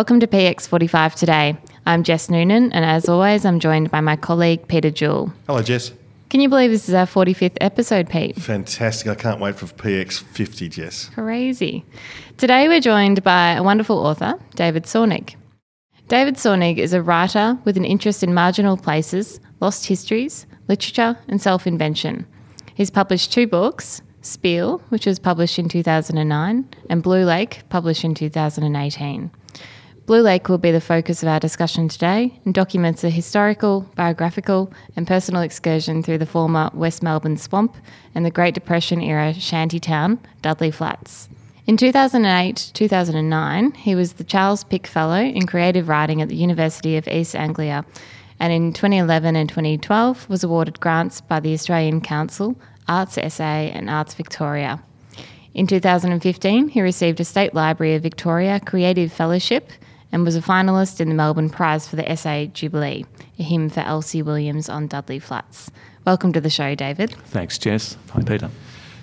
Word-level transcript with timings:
Welcome 0.00 0.20
to 0.20 0.26
PX45 0.26 1.14
today. 1.14 1.58
I'm 1.84 2.04
Jess 2.04 2.30
Noonan, 2.30 2.72
and 2.72 2.86
as 2.86 3.06
always, 3.06 3.44
I'm 3.44 3.60
joined 3.60 3.90
by 3.90 4.00
my 4.00 4.16
colleague 4.16 4.66
Peter 4.66 4.90
Jewell. 4.90 5.30
Hello, 5.46 5.60
Jess. 5.60 5.92
Can 6.30 6.40
you 6.40 6.48
believe 6.48 6.70
this 6.70 6.88
is 6.88 6.94
our 6.94 7.04
45th 7.04 7.58
episode, 7.60 8.08
Pete? 8.08 8.34
Fantastic. 8.36 9.08
I 9.08 9.14
can't 9.14 9.40
wait 9.40 9.56
for 9.56 9.66
PX50, 9.66 10.70
Jess. 10.70 11.10
Crazy. 11.10 11.84
Today, 12.38 12.66
we're 12.66 12.80
joined 12.80 13.22
by 13.22 13.50
a 13.52 13.62
wonderful 13.62 13.98
author, 13.98 14.38
David 14.54 14.84
Sornig. 14.84 15.34
David 16.08 16.36
Sornig 16.36 16.78
is 16.78 16.94
a 16.94 17.02
writer 17.02 17.58
with 17.66 17.76
an 17.76 17.84
interest 17.84 18.22
in 18.22 18.32
marginal 18.32 18.78
places, 18.78 19.38
lost 19.60 19.84
histories, 19.84 20.46
literature, 20.66 21.18
and 21.28 21.42
self 21.42 21.66
invention. 21.66 22.24
He's 22.74 22.90
published 22.90 23.34
two 23.34 23.46
books 23.46 24.00
Spiel, 24.22 24.78
which 24.88 25.06
was 25.06 25.18
published 25.18 25.58
in 25.58 25.68
2009, 25.68 26.68
and 26.88 27.02
Blue 27.02 27.24
Lake, 27.24 27.62
published 27.68 28.04
in 28.04 28.14
2018. 28.14 29.30
Blue 30.10 30.22
Lake 30.22 30.48
will 30.48 30.58
be 30.58 30.72
the 30.72 30.80
focus 30.80 31.22
of 31.22 31.28
our 31.28 31.38
discussion 31.38 31.86
today 31.86 32.36
and 32.44 32.52
documents 32.52 33.04
a 33.04 33.10
historical, 33.10 33.82
biographical, 33.94 34.72
and 34.96 35.06
personal 35.06 35.40
excursion 35.40 36.02
through 36.02 36.18
the 36.18 36.26
former 36.26 36.68
West 36.74 37.00
Melbourne 37.00 37.36
swamp 37.36 37.76
and 38.12 38.26
the 38.26 38.30
Great 38.32 38.52
Depression 38.52 39.00
era 39.00 39.32
shanty 39.32 39.78
town, 39.78 40.18
Dudley 40.42 40.72
Flats. 40.72 41.28
In 41.68 41.76
2008 41.76 42.72
2009, 42.74 43.70
he 43.70 43.94
was 43.94 44.14
the 44.14 44.24
Charles 44.24 44.64
Pick 44.64 44.88
Fellow 44.88 45.20
in 45.20 45.46
Creative 45.46 45.88
Writing 45.88 46.20
at 46.20 46.28
the 46.28 46.34
University 46.34 46.96
of 46.96 47.06
East 47.06 47.36
Anglia, 47.36 47.84
and 48.40 48.52
in 48.52 48.72
2011 48.72 49.36
and 49.36 49.48
2012 49.48 50.28
was 50.28 50.42
awarded 50.42 50.80
grants 50.80 51.20
by 51.20 51.38
the 51.38 51.54
Australian 51.54 52.00
Council, 52.00 52.56
Arts 52.88 53.16
SA, 53.32 53.44
and 53.44 53.88
Arts 53.88 54.14
Victoria. 54.14 54.82
In 55.54 55.68
2015, 55.68 56.66
he 56.66 56.82
received 56.82 57.20
a 57.20 57.24
State 57.24 57.54
Library 57.54 57.94
of 57.94 58.02
Victoria 58.02 58.58
Creative 58.58 59.12
Fellowship 59.12 59.70
and 60.12 60.24
was 60.24 60.36
a 60.36 60.40
finalist 60.40 61.00
in 61.00 61.08
the 61.08 61.14
Melbourne 61.14 61.50
Prize 61.50 61.86
for 61.86 61.96
the 61.96 62.08
Essay 62.10 62.50
Jubilee, 62.52 63.04
a 63.38 63.42
hymn 63.42 63.68
for 63.68 63.80
Elsie 63.80 64.22
Williams 64.22 64.68
on 64.68 64.86
Dudley 64.86 65.18
Flats. 65.18 65.70
Welcome 66.04 66.32
to 66.32 66.40
the 66.40 66.50
show, 66.50 66.74
David. 66.74 67.10
Thanks, 67.26 67.58
Jess. 67.58 67.96
Hi, 68.10 68.22
Peter. 68.22 68.50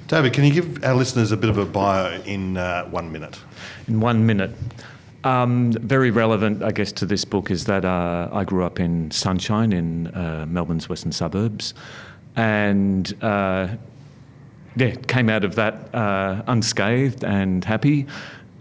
David, 0.08 0.34
can 0.34 0.44
you 0.44 0.54
give 0.54 0.84
our 0.84 0.96
listeners 0.96 1.32
a 1.32 1.38
bit 1.38 1.50
of 1.50 1.58
a 1.58 1.66
bio 1.66 2.22
in 2.22 2.58
uh, 2.58 2.86
one 2.86 3.12
minute? 3.12 3.40
In 3.88 4.00
one 4.00 4.26
minute. 4.26 4.52
Um, 5.24 5.74
very 5.74 6.12
relevant, 6.12 6.64
I 6.64 6.72
guess, 6.72 6.92
to 6.94 7.06
this 7.06 7.26
book 7.26 7.52
is 7.52 7.66
that 7.66 7.84
uh, 7.84 8.30
I 8.32 8.44
grew 8.44 8.64
up 8.64 8.80
in 8.80 9.12
Sunshine 9.12 9.74
in 9.74 10.08
uh, 10.08 10.46
Melbourne's 10.48 10.88
western 10.88 11.12
suburbs, 11.12 11.74
and 12.36 13.14
uh, 13.22 13.68
yeah, 14.78 14.96
came 15.08 15.30
out 15.30 15.44
of 15.44 15.56
that 15.56 15.94
uh, 15.94 16.44
unscathed 16.48 17.24
and 17.24 17.66
happy 17.66 18.06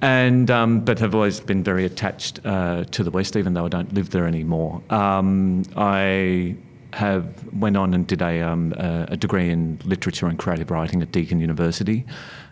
and 0.03 0.51
um, 0.51 0.81
but 0.81 0.99
have 0.99 1.15
always 1.15 1.41
been 1.41 1.63
very 1.63 1.85
attached 1.85 2.41
uh, 2.45 2.85
to 2.85 3.03
the 3.03 3.11
West, 3.11 3.37
even 3.37 3.55
though 3.55 3.65
I 3.65 3.69
don't 3.69 3.93
live 3.95 4.11
there 4.11 4.27
anymore. 4.27 4.83
Um, 4.91 5.65
I 5.77 6.57
have 6.93 7.53
went 7.53 7.77
on 7.77 7.93
and 7.93 8.07
did 8.07 8.23
a, 8.23 8.41
um, 8.41 8.73
a, 8.79 9.17
degree 9.17 9.51
in 9.51 9.79
literature 9.85 10.27
and 10.27 10.39
creative 10.39 10.71
writing 10.71 11.03
at 11.03 11.13
Deakin 11.13 11.41
University, 11.41 12.07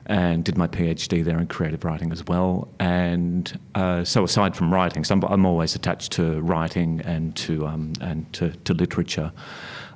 and 0.06 0.44
did 0.44 0.58
my 0.58 0.66
PhD 0.66 1.24
there 1.24 1.38
in 1.38 1.46
creative 1.46 1.84
writing 1.84 2.12
as 2.12 2.24
well. 2.26 2.68
And 2.78 3.58
uh, 3.74 4.04
so, 4.04 4.24
aside 4.24 4.54
from 4.56 4.72
writing, 4.72 5.04
so 5.04 5.14
I'm, 5.14 5.24
I'm, 5.24 5.46
always 5.46 5.74
attached 5.74 6.12
to 6.12 6.40
writing 6.40 7.00
and 7.02 7.34
to 7.36 7.66
um, 7.66 7.92
and 8.00 8.30
to, 8.34 8.50
to 8.50 8.74
literature. 8.74 9.32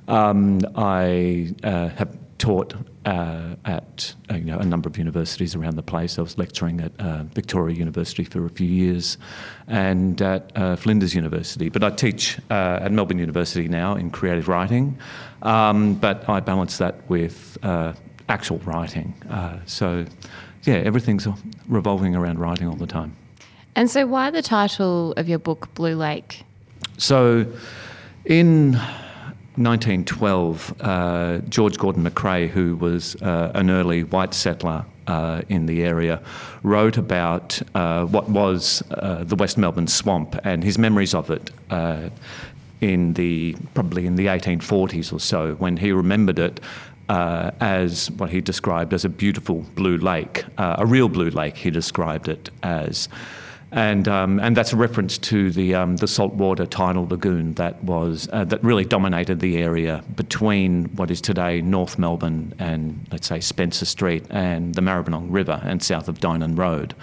Um, 0.07 0.61
I 0.75 1.53
uh, 1.63 1.89
have 1.89 2.17
taught 2.39 2.73
uh, 3.05 3.55
at 3.65 4.15
uh, 4.31 4.35
you 4.35 4.45
know, 4.45 4.57
a 4.57 4.65
number 4.65 4.89
of 4.89 4.97
universities 4.97 5.53
around 5.55 5.75
the 5.75 5.83
place. 5.83 6.17
I 6.17 6.21
was 6.21 6.37
lecturing 6.37 6.81
at 6.81 6.91
uh, 6.99 7.23
Victoria 7.23 7.75
University 7.75 8.23
for 8.23 8.45
a 8.45 8.49
few 8.49 8.67
years 8.67 9.17
and 9.67 10.19
at 10.21 10.51
uh, 10.55 10.75
Flinders 10.75 11.13
University. 11.13 11.69
But 11.69 11.83
I 11.83 11.91
teach 11.91 12.39
uh, 12.49 12.79
at 12.81 12.91
Melbourne 12.91 13.19
University 13.19 13.67
now 13.67 13.95
in 13.95 14.09
creative 14.09 14.47
writing, 14.47 14.97
um, 15.43 15.95
but 15.95 16.27
I 16.27 16.39
balance 16.39 16.77
that 16.77 17.07
with 17.09 17.57
uh, 17.61 17.93
actual 18.29 18.57
writing. 18.59 19.13
so, 19.65 20.05
yeah, 20.63 20.75
everything's 20.75 21.27
revolving 21.67 22.15
around 22.15 22.39
writing 22.39 22.67
all 22.67 22.75
the 22.75 22.87
time. 22.87 23.15
And 23.75 23.89
so, 23.89 24.07
why 24.07 24.29
the 24.31 24.41
title 24.41 25.13
of 25.13 25.29
your 25.29 25.39
book, 25.39 25.73
Blue 25.75 25.95
Lake? 25.95 26.43
So, 26.97 27.45
in 28.25 28.79
1912, 29.59 30.73
uh, 30.79 31.39
George 31.49 31.77
Gordon 31.77 32.05
McCrae, 32.05 32.47
who 32.47 32.77
was 32.77 33.21
uh, 33.21 33.51
an 33.53 33.69
early 33.69 34.05
white 34.05 34.33
settler 34.33 34.85
uh, 35.05 35.41
in 35.49 35.65
the 35.65 35.83
area, 35.83 36.21
wrote 36.63 36.95
about 36.95 37.61
uh, 37.75 38.05
what 38.05 38.29
was 38.29 38.81
uh, 38.91 39.25
the 39.25 39.35
West 39.35 39.57
Melbourne 39.57 39.87
swamp 39.87 40.39
and 40.45 40.63
his 40.63 40.77
memories 40.77 41.13
of 41.13 41.29
it 41.29 41.51
uh, 41.69 42.09
in 42.79 43.13
the 43.15 43.57
probably 43.73 44.05
in 44.05 44.15
the 44.15 44.27
1840s 44.27 45.11
or 45.11 45.19
so, 45.19 45.55
when 45.55 45.75
he 45.75 45.91
remembered 45.91 46.39
it. 46.39 46.61
as 47.09 48.09
what 48.11 48.29
he 48.29 48.39
described 48.39 48.93
as 48.93 49.03
a 49.03 49.09
beautiful 49.09 49.65
blue 49.75 49.97
lake, 49.97 50.45
a 50.57 50.85
real 50.85 51.09
blue 51.09 51.31
lake, 51.31 51.57
he 51.57 51.69
described 51.69 52.29
it 52.29 52.49
as 52.63 53.09
and 53.71 54.07
um, 54.07 54.39
and 54.39 54.57
that's 54.57 54.73
a 54.73 54.75
reference 54.75 55.17
to 55.17 55.51
the 55.51 55.75
um, 55.75 55.97
the 55.97 56.07
saltwater 56.07 56.65
tidal 56.65 57.07
lagoon 57.07 57.53
that 57.53 57.83
was 57.83 58.27
uh, 58.33 58.43
that 58.45 58.63
really 58.63 58.85
dominated 58.85 59.39
the 59.39 59.57
area 59.57 60.03
between 60.15 60.85
what 60.95 61.11
is 61.11 61.21
today 61.21 61.61
North 61.61 61.99
Melbourne 61.99 62.53
and 62.57 63.07
let's 63.11 63.27
say 63.27 63.39
Spencer 63.39 63.85
Street 63.85 64.25
and 64.29 64.73
the 64.73 64.81
Maribyrnong 64.81 65.27
River 65.29 65.61
and 65.63 65.83
south 65.83 66.07
of 66.07 66.19
Dynon 66.19 66.57
Road. 66.57 66.95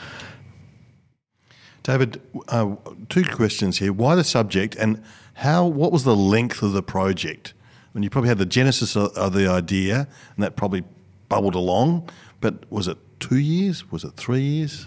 David, 1.85 2.21
uh, 2.49 2.75
two 3.09 3.23
questions 3.23 3.79
here: 3.79 3.93
Why 3.93 4.17
the 4.17 4.25
subject, 4.25 4.75
and 4.75 5.03
how? 5.35 5.67
What 5.67 5.93
was 5.93 6.03
the 6.03 6.17
length 6.17 6.63
of 6.63 6.73
the 6.73 6.83
project? 6.83 7.55
I 7.85 7.89
mean, 7.95 8.03
you 8.03 8.11
probably 8.11 8.29
had 8.29 8.39
the 8.39 8.47
genesis 8.47 8.97
of, 8.97 9.17
of 9.17 9.35
the 9.35 9.47
idea, 9.47 10.09
and 10.35 10.43
that 10.43 10.57
probably 10.57 10.83
bubbled 11.29 11.55
along. 11.55 12.11
But 12.41 12.71
was 12.73 12.89
it 12.89 12.99
two 13.21 13.39
years? 13.39 13.91
Was 13.91 14.05
it 14.05 14.15
three 14.15 14.41
years? 14.41 14.87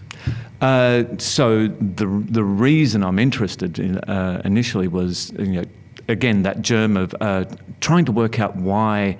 Uh, 0.62 1.04
so 1.18 1.68
the 1.68 2.06
the 2.30 2.44
reason 2.44 3.04
I'm 3.04 3.20
interested 3.20 3.80
in 3.80 3.98
uh, 4.00 4.42
initially 4.46 4.88
was 4.88 5.32
you 5.38 5.62
know 5.62 5.66
again 6.08 6.44
that 6.44 6.62
germ 6.62 6.98
of 6.98 7.16
uh, 7.22 7.46
trying 7.80 8.06
to 8.06 8.12
work 8.12 8.40
out 8.40 8.56
why 8.56 9.18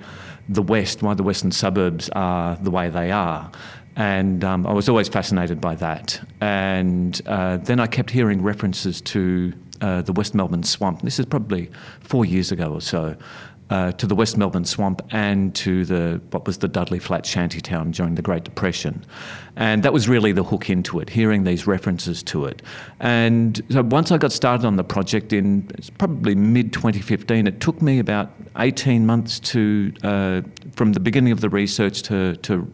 the 0.48 0.62
West, 0.62 1.02
why 1.02 1.14
the 1.14 1.22
western 1.22 1.52
suburbs 1.52 2.10
are 2.10 2.56
the 2.56 2.70
way 2.70 2.90
they 2.90 3.12
are. 3.12 3.50
And 3.96 4.42
um, 4.44 4.66
I 4.66 4.72
was 4.72 4.88
always 4.88 5.08
fascinated 5.08 5.60
by 5.60 5.76
that. 5.76 6.20
And 6.40 7.20
uh, 7.26 7.58
then 7.58 7.80
I 7.80 7.86
kept 7.86 8.10
hearing 8.10 8.42
references 8.42 9.00
to 9.02 9.52
uh, 9.80 10.02
the 10.02 10.12
West 10.12 10.34
Melbourne 10.34 10.62
swamp. 10.62 11.02
This 11.02 11.18
is 11.18 11.26
probably 11.26 11.70
four 12.00 12.24
years 12.24 12.50
ago 12.52 12.72
or 12.72 12.80
so 12.80 13.16
uh, 13.70 13.92
to 13.92 14.06
the 14.06 14.14
West 14.14 14.36
Melbourne 14.36 14.64
swamp 14.64 15.00
and 15.10 15.54
to 15.54 15.84
the 15.84 16.20
what 16.30 16.46
was 16.46 16.58
the 16.58 16.68
Dudley 16.68 16.98
Flat 16.98 17.24
shantytown 17.24 17.92
during 17.92 18.16
the 18.16 18.22
Great 18.22 18.44
Depression, 18.44 19.04
and 19.56 19.82
that 19.84 19.92
was 19.92 20.08
really 20.08 20.32
the 20.32 20.42
hook 20.42 20.68
into 20.68 20.98
it. 21.00 21.08
Hearing 21.08 21.44
these 21.44 21.66
references 21.66 22.22
to 22.24 22.44
it, 22.46 22.62
and 22.98 23.62
so 23.70 23.82
once 23.82 24.10
I 24.10 24.18
got 24.18 24.32
started 24.32 24.66
on 24.66 24.76
the 24.76 24.84
project 24.84 25.32
in 25.32 25.68
probably 25.98 26.34
mid 26.34 26.72
2015, 26.72 27.46
it 27.46 27.60
took 27.60 27.80
me 27.80 28.00
about 28.00 28.30
18 28.58 29.06
months 29.06 29.38
to 29.40 29.92
uh, 30.02 30.42
from 30.74 30.92
the 30.92 31.00
beginning 31.00 31.32
of 31.32 31.40
the 31.40 31.48
research 31.48 32.02
to 32.02 32.36
to 32.36 32.70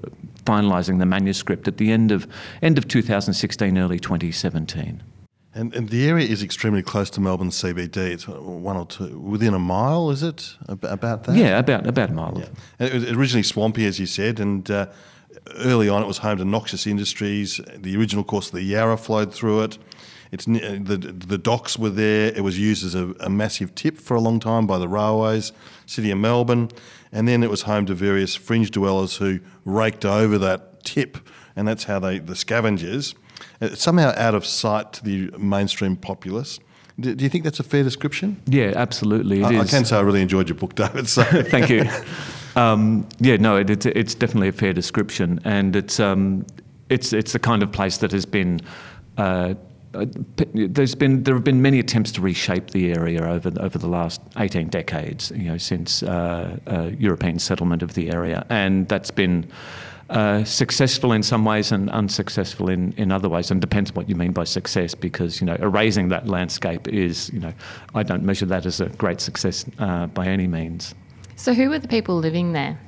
finalising 0.46 0.98
the 0.98 1.06
manuscript 1.06 1.68
at 1.68 1.76
the 1.76 1.92
end 1.92 2.10
of 2.10 2.26
end 2.62 2.78
of 2.78 2.88
2016, 2.88 3.76
early 3.76 3.98
2017. 3.98 5.02
And, 5.56 5.74
and, 5.74 5.88
the 5.88 6.06
area 6.06 6.28
is 6.28 6.42
extremely 6.42 6.82
close 6.82 7.08
to 7.10 7.20
Melbourne 7.20 7.48
CBD. 7.48 7.96
It's 7.96 8.28
one 8.28 8.76
or 8.76 8.84
two 8.84 9.18
within 9.18 9.54
a 9.54 9.58
mile, 9.58 10.10
is 10.10 10.22
it? 10.22 10.54
About 10.68 11.24
that? 11.24 11.34
Yeah, 11.34 11.58
about 11.58 11.86
about 11.86 12.10
a 12.10 12.12
mile. 12.12 12.36
Yeah. 12.36 12.86
It 12.86 12.92
was 12.92 13.10
originally 13.10 13.42
swampy, 13.42 13.86
as 13.86 13.98
you 13.98 14.04
said, 14.04 14.38
and 14.38 14.70
uh, 14.70 14.88
early 15.56 15.88
on 15.88 16.02
it 16.02 16.06
was 16.06 16.18
home 16.18 16.36
to 16.38 16.44
noxious 16.44 16.86
industries. 16.86 17.58
The 17.74 17.96
original 17.96 18.22
course 18.22 18.48
of 18.48 18.52
the 18.52 18.62
Yarra 18.62 18.98
flowed 18.98 19.32
through 19.32 19.62
it. 19.62 19.78
It's 20.30 20.44
the 20.44 21.14
the 21.26 21.38
docks 21.38 21.78
were 21.78 21.88
there. 21.88 22.34
It 22.36 22.42
was 22.42 22.58
used 22.58 22.84
as 22.84 22.94
a, 22.94 23.14
a 23.20 23.30
massive 23.30 23.74
tip 23.74 23.96
for 23.96 24.14
a 24.14 24.20
long 24.20 24.38
time 24.38 24.66
by 24.66 24.76
the 24.76 24.88
railways, 24.88 25.52
City 25.86 26.10
of 26.10 26.18
Melbourne, 26.18 26.68
and 27.12 27.26
then 27.26 27.42
it 27.42 27.48
was 27.48 27.62
home 27.62 27.86
to 27.86 27.94
various 27.94 28.34
fringe 28.34 28.70
dwellers 28.72 29.16
who 29.16 29.40
raked 29.64 30.04
over 30.04 30.36
that 30.36 30.84
tip, 30.84 31.16
and 31.56 31.66
that's 31.66 31.84
how 31.84 31.98
they 31.98 32.18
the 32.18 32.36
scavengers 32.36 33.14
somehow 33.74 34.12
out 34.16 34.34
of 34.34 34.44
sight 34.44 34.92
to 34.94 35.04
the 35.04 35.30
mainstream 35.38 35.96
populace. 35.96 36.60
Do, 36.98 37.14
do 37.14 37.24
you 37.24 37.30
think 37.30 37.44
that's 37.44 37.60
a 37.60 37.64
fair 37.64 37.82
description? 37.82 38.40
Yeah, 38.46 38.72
absolutely. 38.74 39.44
I, 39.44 39.60
I, 39.60 39.64
can 39.66 39.84
say 39.84 39.96
I 39.96 40.00
really 40.00 40.22
enjoyed 40.22 40.48
your 40.48 40.56
book, 40.56 40.74
David. 40.74 41.08
So 41.08 41.22
thank 41.42 41.68
you. 41.68 41.84
Um, 42.56 43.06
yeah, 43.20 43.36
no, 43.36 43.58
it, 43.58 43.68
it's, 43.68 43.84
it's 43.84 44.14
definitely 44.14 44.48
a 44.48 44.52
fair 44.52 44.72
description, 44.72 45.40
and 45.44 45.76
it's 45.76 46.00
um, 46.00 46.46
it's 46.88 47.12
it's 47.12 47.34
the 47.34 47.38
kind 47.38 47.62
of 47.62 47.70
place 47.70 47.98
that 47.98 48.12
has 48.12 48.24
been. 48.24 48.60
Uh, 49.18 49.54
there's 50.54 50.94
been 50.94 51.22
there 51.22 51.34
have 51.34 51.44
been 51.44 51.60
many 51.60 51.78
attempts 51.78 52.12
to 52.12 52.22
reshape 52.22 52.70
the 52.70 52.92
area 52.92 53.22
over 53.22 53.52
over 53.60 53.76
the 53.76 53.88
last 53.88 54.22
18 54.38 54.68
decades, 54.68 55.30
you 55.34 55.44
know, 55.44 55.58
since 55.58 56.02
uh, 56.02 56.58
uh, 56.66 56.90
European 56.98 57.38
settlement 57.38 57.82
of 57.82 57.92
the 57.92 58.10
area, 58.10 58.46
and 58.48 58.88
that's 58.88 59.10
been 59.10 59.50
uh, 60.10 60.44
successful 60.44 61.12
in 61.12 61.22
some 61.22 61.44
ways 61.44 61.72
and 61.72 61.90
unsuccessful 61.90 62.68
in, 62.68 62.92
in 62.96 63.10
other 63.10 63.28
ways, 63.28 63.50
and 63.50 63.60
depends 63.60 63.90
on 63.90 63.94
what 63.94 64.08
you 64.08 64.14
mean 64.14 64.32
by 64.32 64.44
success. 64.44 64.94
Because 64.94 65.40
you 65.40 65.46
know, 65.46 65.56
erasing 65.60 66.08
that 66.08 66.28
landscape 66.28 66.88
is, 66.88 67.30
you 67.32 67.40
know, 67.40 67.52
I 67.94 68.02
don't 68.02 68.22
measure 68.22 68.46
that 68.46 68.66
as 68.66 68.80
a 68.80 68.88
great 68.90 69.20
success 69.20 69.64
uh, 69.78 70.06
by 70.06 70.26
any 70.26 70.46
means. 70.46 70.94
So, 71.36 71.54
who 71.54 71.68
were 71.68 71.78
the 71.78 71.88
people 71.88 72.16
living 72.16 72.52
there? 72.52 72.78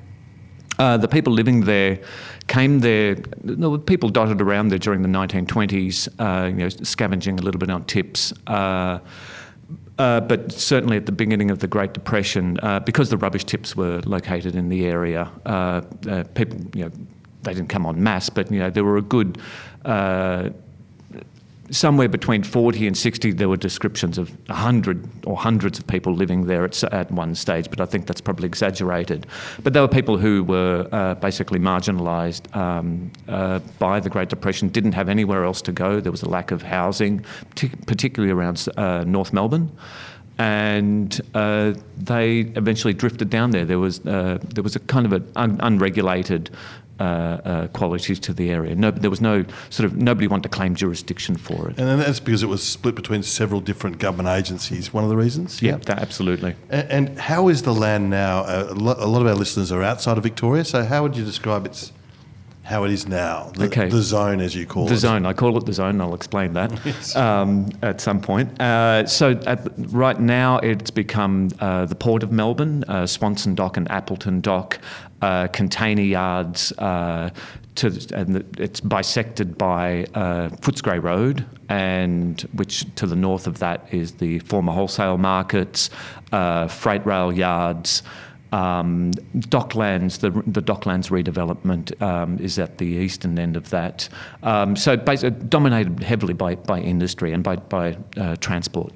Uh, 0.79 0.97
the 0.97 1.09
people 1.09 1.33
living 1.33 1.63
there 1.63 1.99
came 2.47 2.81
there. 2.81 3.17
There 3.43 3.69
were 3.69 3.79
people 3.79 4.11
dotted 4.11 4.41
around 4.41 4.69
there 4.69 4.79
during 4.79 5.03
the 5.03 5.09
1920s, 5.09 6.09
uh, 6.21 6.47
you 6.47 6.55
know, 6.55 6.69
scavenging 6.69 7.41
a 7.41 7.43
little 7.43 7.59
bit 7.59 7.69
on 7.69 7.85
tips. 7.85 8.33
Uh, 9.99 10.21
but 10.21 10.53
certainly 10.53 10.97
at 10.97 11.07
the 11.07 11.13
beginning 11.13 11.51
of 11.51 11.59
the 11.59 11.67
Great 11.67 11.93
Depression, 11.93 12.57
uh, 12.63 12.79
because 12.81 13.11
the 13.11 13.17
rubbish 13.17 13.45
tips 13.45 13.75
were 13.75 14.01
located 14.07 14.55
in 14.55 14.69
the 14.69 14.87
area, 14.87 15.29
uh, 15.45 15.83
uh 16.09 16.23
people, 16.35 16.61
you 16.73 16.85
know, 16.85 16.91
they 17.43 17.55
didn't 17.55 17.69
come 17.69 17.85
en 17.85 18.01
masse, 18.03 18.31
but 18.31 18.51
you 18.51 18.61
know, 18.61 18.71
there 18.71 18.85
were 18.85 18.97
a 18.97 19.03
good 19.03 19.39
uh, 19.85 20.51
somewhere 21.71 22.09
between 22.09 22.43
40 22.43 22.87
and 22.87 22.97
60, 22.97 23.33
there 23.33 23.49
were 23.49 23.57
descriptions 23.57 24.19
of 24.19 24.31
100 24.49 25.27
or 25.27 25.37
hundreds 25.37 25.79
of 25.79 25.87
people 25.87 26.15
living 26.15 26.47
there 26.47 26.65
at, 26.65 26.83
at 26.85 27.11
one 27.11 27.35
stage, 27.35 27.69
but 27.71 27.81
I 27.81 27.87
think 27.87 28.07
that's 28.07 28.21
probably 28.21 28.47
exaggerated. 28.47 29.27
But 29.63 29.73
there 29.73 29.83
were 29.83 29.89
people 29.89 30.19
who 30.19 30.45
were 30.45 30.89
uh, 30.93 31.15
basically 31.15 31.59
marginalised 31.59 32.55
um, 32.57 33.11
uh, 33.29 33.61
by 33.79 34.01
the 34.01 34.11
Great 34.11 34.29
Depression, 34.29 34.69
didn't 34.69 34.93
have 34.93 35.09
anywhere 35.09 35.45
else 35.45 35.63
to 35.63 35.73
go. 35.73 36.01
There 36.01 36.13
was 36.13 36.23
a 36.23 36.29
lack 36.29 36.51
of 36.51 36.63
housing, 36.63 37.25
particularly 37.87 38.33
around 38.33 38.67
uh, 38.77 39.05
North 39.05 39.33
Melbourne 39.33 39.71
and 40.41 41.21
uh, 41.35 41.75
they 41.97 42.41
eventually 42.55 42.95
drifted 42.95 43.29
down 43.29 43.51
there. 43.51 43.65
There 43.65 43.81
was 43.81 43.99
uh, 44.07 44.39
there 44.55 44.63
was 44.63 44.77
a 44.77 44.81
kind 44.81 45.05
of 45.05 45.13
an 45.13 45.33
un- 45.35 45.59
unregulated 45.61 46.51
uh, 46.99 47.03
uh, 47.03 47.67
qualities 47.69 48.19
to 48.21 48.33
the 48.33 48.51
area. 48.51 48.75
No, 48.75 48.91
there 48.91 49.11
was 49.11 49.21
no 49.21 49.45
sort 49.71 49.85
of 49.85 49.97
nobody 49.97 50.27
wanted 50.27 50.45
to 50.45 50.49
claim 50.49 50.75
jurisdiction 50.75 51.37
for 51.37 51.71
it. 51.71 51.79
And 51.79 52.01
that's 52.01 52.21
because 52.21 52.43
it 52.43 52.49
was 52.49 52.63
split 52.63 52.95
between 52.95 53.23
several 53.23 53.61
different 53.61 53.99
government 53.99 54.29
agencies. 54.29 54.93
One 54.93 55.05
of 55.05 55.11
the 55.11 55.17
reasons. 55.17 55.63
Yeah, 55.63 55.77
that, 55.77 55.99
absolutely. 55.99 56.57
And, 56.71 56.91
and, 56.91 57.19
how 57.19 57.49
is 57.49 57.63
the 57.63 57.75
land 57.75 58.11
now? 58.11 58.41
Uh, 58.41 58.69
a 58.71 58.75
lot 58.75 59.21
of 59.21 59.27
our 59.27 59.35
listeners 59.35 59.73
are 59.73 59.83
outside 59.83 60.19
of 60.19 60.25
Victoria, 60.25 60.65
so 60.65 60.85
how 60.85 61.03
would 61.03 61.17
you 61.17 61.25
describe 61.25 61.67
its 61.67 61.93
how 62.69 62.85
it 62.85 62.91
is 62.91 63.09
now. 63.09 63.51
The, 63.55 63.65
okay. 63.65 63.89
the 63.89 64.03
zone, 64.03 64.41
as 64.41 64.55
you 64.55 64.67
call 64.67 64.85
the 64.85 64.91
it. 64.91 64.95
The 64.97 65.01
zone. 65.01 65.25
I 65.25 65.33
call 65.33 65.57
it 65.57 65.65
the 65.65 65.73
zone. 65.73 66.03
I'll 66.03 66.15
explain 66.15 66.53
that 66.53 66.71
yes. 66.85 67.17
um, 67.17 67.71
at 67.81 67.99
some 67.99 68.21
point. 68.21 68.61
Uh, 68.61 69.07
so 69.07 69.31
at, 69.47 69.67
right 69.77 70.21
now, 70.21 70.59
it's 70.59 70.91
become 70.91 71.49
uh, 71.61 71.87
the 71.87 71.95
Port 71.95 72.23
of 72.23 72.31
Melbourne, 72.31 72.85
uh, 72.85 73.07
Swanson 73.07 73.55
Dock 73.55 73.79
and 73.79 73.91
Appleton 73.91 74.43
Dock, 74.43 74.81
uh, 75.23 75.49
container 75.49 76.03
yards. 76.03 76.73
Uh, 76.73 77.31
to, 77.77 77.87
and 78.13 78.45
it's 78.59 78.81
bisected 78.81 79.57
by 79.57 80.05
uh, 80.13 80.49
Footscray 80.61 81.03
Road, 81.03 81.47
and 81.69 82.41
which 82.53 82.85
to 82.97 83.07
the 83.07 83.15
north 83.17 83.47
of 83.47 83.61
that 83.61 83.87
is 83.93 84.15
the 84.15 84.41
former 84.41 84.73
wholesale 84.73 85.17
markets, 85.17 85.89
freight 86.31 87.07
rail 87.07 87.33
yards. 87.33 88.03
Um, 88.53 89.13
Docklands, 89.37 90.21
the, 90.21 90.31
the 90.51 90.63
Docklands 90.63 91.11
redevelopment 91.11 92.01
um, 92.01 92.39
is 92.39 92.59
at 92.59 92.79
the 92.79 92.87
eastern 92.87 93.39
end 93.39 93.57
of 93.57 93.71
that. 93.71 94.09
Um, 94.43 94.75
so 94.77 94.97
basically 94.97 95.39
dominated 95.49 96.03
heavily 96.03 96.35
by, 96.35 96.55
by 96.55 96.81
industry 96.81 97.33
and 97.33 97.45
by, 97.45 97.57
by 97.57 97.99
uh, 98.17 98.37
transport. 98.37 98.93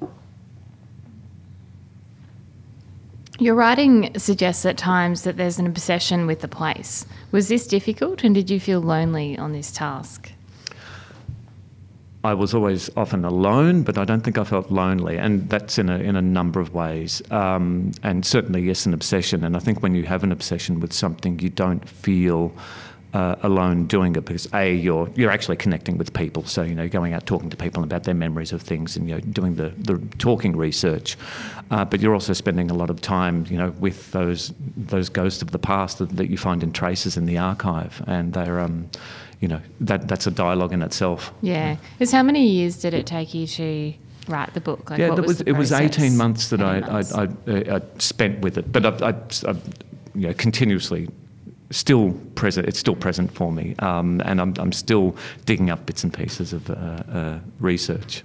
Your 3.39 3.55
writing 3.55 4.17
suggests 4.17 4.65
at 4.65 4.77
times 4.77 5.23
that 5.23 5.37
there's 5.37 5.59
an 5.59 5.65
obsession 5.65 6.27
with 6.27 6.41
the 6.41 6.47
place. 6.47 7.05
Was 7.31 7.47
this 7.47 7.67
difficult 7.67 8.23
and 8.23 8.33
did 8.33 8.49
you 8.49 8.59
feel 8.59 8.79
lonely 8.79 9.37
on 9.37 9.53
this 9.53 9.71
task? 9.71 10.31
I 12.23 12.33
was 12.33 12.53
always 12.53 12.89
often 12.95 13.25
alone, 13.25 13.83
but 13.83 13.97
I 13.97 14.05
don't 14.05 14.21
think 14.21 14.37
I 14.37 14.45
felt 14.45 14.71
lonely, 14.71 15.17
and 15.17 15.49
that's 15.49 15.77
in 15.77 15.89
a 15.89 15.97
in 15.97 16.15
a 16.15 16.21
number 16.21 16.61
of 16.61 16.73
ways. 16.73 17.21
Um, 17.31 17.91
and 18.01 18.25
certainly, 18.25 18.61
yes, 18.61 18.85
an 18.85 18.93
obsession. 18.93 19.43
And 19.43 19.57
I 19.57 19.59
think 19.59 19.83
when 19.83 19.93
you 19.93 20.03
have 20.03 20.23
an 20.23 20.31
obsession 20.31 20.79
with 20.79 20.93
something, 20.93 21.39
you 21.39 21.49
don't 21.49 21.87
feel 21.87 22.53
uh, 23.13 23.35
alone 23.43 23.85
doing 23.85 24.15
it 24.15 24.25
because 24.25 24.47
a 24.53 24.73
you're 24.73 25.09
you're 25.15 25.29
actually 25.29 25.57
connecting 25.57 25.97
with 25.97 26.13
people. 26.13 26.45
So 26.45 26.63
you 26.63 26.73
know, 26.73 26.87
going 26.87 27.13
out 27.13 27.25
talking 27.25 27.49
to 27.49 27.57
people 27.57 27.83
about 27.83 28.05
their 28.05 28.15
memories 28.15 28.53
of 28.53 28.61
things, 28.61 28.95
and 28.95 29.07
you 29.07 29.15
know, 29.15 29.21
doing 29.21 29.55
the 29.55 29.73
the 29.77 29.99
talking 30.17 30.55
research. 30.55 31.17
Uh, 31.71 31.85
but 31.85 31.99
you're 31.99 32.13
also 32.13 32.33
spending 32.33 32.71
a 32.71 32.73
lot 32.73 32.89
of 32.89 33.01
time, 33.01 33.45
you 33.49 33.57
know, 33.57 33.71
with 33.79 34.11
those 34.13 34.53
those 34.77 35.09
ghosts 35.09 35.41
of 35.41 35.51
the 35.51 35.59
past 35.59 35.99
that, 35.99 36.09
that 36.17 36.29
you 36.29 36.37
find 36.37 36.63
in 36.63 36.71
traces 36.71 37.17
in 37.17 37.25
the 37.25 37.37
archive, 37.37 38.01
and 38.07 38.33
they're 38.33 38.59
um, 38.59 38.89
you 39.43 39.49
know, 39.49 39.59
that 39.81 40.07
that's 40.07 40.25
a 40.25 40.31
dialogue 40.31 40.71
in 40.71 40.81
itself. 40.81 41.33
Yeah. 41.41 41.75
Because 41.99 42.13
how 42.13 42.23
many 42.23 42.47
years 42.47 42.77
did 42.77 42.93
it 42.93 43.05
take 43.05 43.33
you 43.33 43.45
to 43.45 43.93
write 44.29 44.53
the 44.53 44.61
book? 44.61 44.89
Like, 44.89 44.99
yeah, 44.99 45.09
was 45.09 45.27
was, 45.27 45.41
it 45.41 45.51
was 45.51 45.73
18 45.73 46.15
months 46.15 46.49
that 46.51 46.61
I, 46.61 46.79
months. 46.79 47.13
I, 47.13 47.23
I, 47.23 47.75
I, 47.75 47.81
spent 47.97 48.39
with 48.39 48.57
it. 48.57 48.71
But 48.71 48.85
I, 48.85 49.09
I, 49.09 49.13
I 49.49 49.55
you 50.15 50.27
know, 50.27 50.33
continuously 50.35 51.09
still 51.71 52.13
present. 52.35 52.69
It's 52.69 52.79
still 52.79 52.95
present 52.95 53.33
for 53.33 53.51
me, 53.51 53.75
um, 53.79 54.21
and 54.23 54.39
I'm, 54.39 54.53
I'm 54.57 54.71
still 54.71 55.13
digging 55.45 55.69
up 55.69 55.85
bits 55.87 56.05
and 56.05 56.13
pieces 56.13 56.53
of 56.53 56.69
uh, 56.69 56.73
uh, 56.73 57.39
research. 57.59 58.23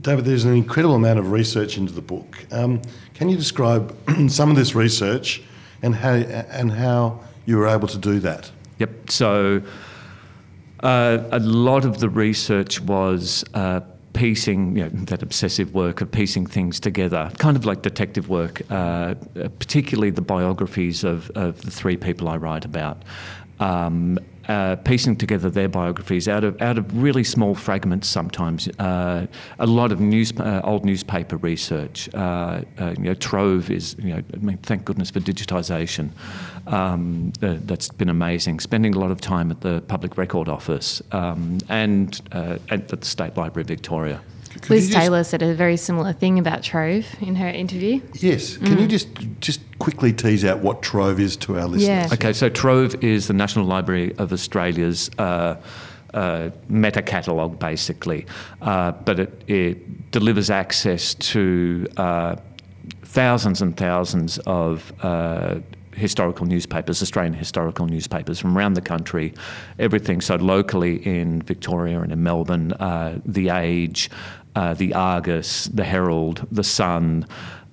David, 0.00 0.24
there's 0.24 0.44
an 0.44 0.56
incredible 0.56 0.96
amount 0.96 1.20
of 1.20 1.30
research 1.30 1.78
into 1.78 1.92
the 1.92 2.02
book. 2.02 2.44
Um, 2.50 2.82
can 3.14 3.28
you 3.28 3.36
describe 3.36 3.96
some 4.28 4.50
of 4.50 4.56
this 4.56 4.74
research 4.74 5.42
and 5.80 5.94
how 5.94 6.14
and 6.14 6.72
how 6.72 7.20
you 7.46 7.56
were 7.56 7.68
able 7.68 7.86
to 7.86 7.98
do 7.98 8.18
that? 8.18 8.50
Yep. 8.80 9.10
So 9.10 9.62
uh, 10.82 11.24
a 11.30 11.40
lot 11.40 11.84
of 11.84 12.00
the 12.00 12.08
research 12.08 12.80
was 12.80 13.44
uh, 13.54 13.80
piecing, 14.12 14.76
you 14.76 14.84
know, 14.84 14.88
that 15.04 15.22
obsessive 15.22 15.74
work 15.74 16.00
of 16.00 16.10
piecing 16.10 16.46
things 16.46 16.80
together, 16.80 17.30
kind 17.38 17.56
of 17.56 17.64
like 17.64 17.82
detective 17.82 18.28
work, 18.28 18.62
uh, 18.70 19.14
particularly 19.58 20.10
the 20.10 20.22
biographies 20.22 21.04
of, 21.04 21.30
of 21.30 21.62
the 21.62 21.70
three 21.70 21.96
people 21.96 22.28
I 22.28 22.36
write 22.36 22.64
about. 22.64 23.02
Um, 23.60 24.18
uh, 24.50 24.74
piecing 24.74 25.14
together 25.14 25.48
their 25.48 25.68
biographies 25.68 26.26
out 26.26 26.42
of 26.42 26.60
out 26.60 26.76
of 26.76 27.02
really 27.02 27.22
small 27.22 27.54
fragments. 27.54 28.08
Sometimes 28.08 28.68
uh, 28.80 29.26
a 29.60 29.66
lot 29.66 29.92
of 29.92 30.00
news, 30.00 30.32
uh, 30.40 30.60
old 30.64 30.84
newspaper 30.84 31.36
research. 31.36 32.08
Uh, 32.14 32.62
uh, 32.80 32.94
you 32.98 33.04
know, 33.04 33.14
Trove 33.14 33.70
is 33.70 33.94
you 34.00 34.14
know, 34.14 34.22
I 34.34 34.36
mean, 34.38 34.58
thank 34.58 34.84
goodness 34.84 35.10
for 35.10 35.20
digitisation. 35.20 36.10
Um, 36.66 37.32
uh, 37.40 37.58
that's 37.60 37.90
been 37.90 38.08
amazing. 38.08 38.58
Spending 38.58 38.94
a 38.96 38.98
lot 38.98 39.12
of 39.12 39.20
time 39.20 39.52
at 39.52 39.60
the 39.60 39.82
Public 39.82 40.18
Record 40.18 40.48
Office 40.48 41.00
um, 41.12 41.58
and 41.68 42.20
at 42.32 42.88
the 42.88 42.98
State 43.04 43.36
Library 43.36 43.62
of 43.62 43.68
Victoria. 43.68 44.20
Could 44.50 44.70
Liz 44.70 44.90
Taylor 44.90 45.22
said 45.22 45.42
a 45.42 45.54
very 45.54 45.76
similar 45.76 46.12
thing 46.12 46.38
about 46.38 46.62
Trove 46.62 47.06
in 47.20 47.36
her 47.36 47.48
interview. 47.48 48.00
Yes. 48.14 48.56
Can 48.56 48.76
mm. 48.76 48.80
you 48.80 48.86
just 48.88 49.08
just 49.40 49.60
quickly 49.78 50.12
tease 50.12 50.44
out 50.44 50.58
what 50.58 50.82
Trove 50.82 51.20
is 51.20 51.36
to 51.38 51.58
our 51.58 51.66
listeners? 51.66 51.88
Yeah. 51.88 52.08
Okay, 52.12 52.32
so 52.32 52.48
Trove 52.48 52.96
is 53.02 53.28
the 53.28 53.32
National 53.32 53.64
Library 53.64 54.14
of 54.18 54.32
Australia's 54.32 55.08
uh, 55.18 55.56
uh, 56.14 56.50
meta 56.68 57.02
catalogue, 57.02 57.58
basically, 57.58 58.26
uh, 58.62 58.90
but 58.92 59.20
it, 59.20 59.44
it, 59.46 60.10
delivers 60.10 60.50
access 60.50 61.14
to 61.14 61.86
uh, 61.96 62.34
thousands 63.02 63.62
and 63.62 63.76
thousands 63.76 64.38
of 64.38 64.92
uh, 65.02 65.60
historical 65.94 66.46
newspapers, 66.46 67.02
Australian 67.02 67.34
historical 67.34 67.86
newspapers 67.86 68.38
from 68.38 68.56
around 68.56 68.74
the 68.74 68.80
country, 68.80 69.34
everything. 69.78 70.20
So 70.20 70.36
locally 70.36 70.96
in 71.06 71.42
Victoria 71.42 72.00
and 72.00 72.12
in 72.12 72.22
Melbourne, 72.22 72.72
uh, 72.72 73.20
The 73.24 73.50
Age, 73.50 74.10
uh, 74.56 74.74
the 74.74 74.94
Argus, 74.94 75.66
the 75.66 75.84
Herald, 75.84 76.46
the 76.50 76.64
Sun. 76.64 77.26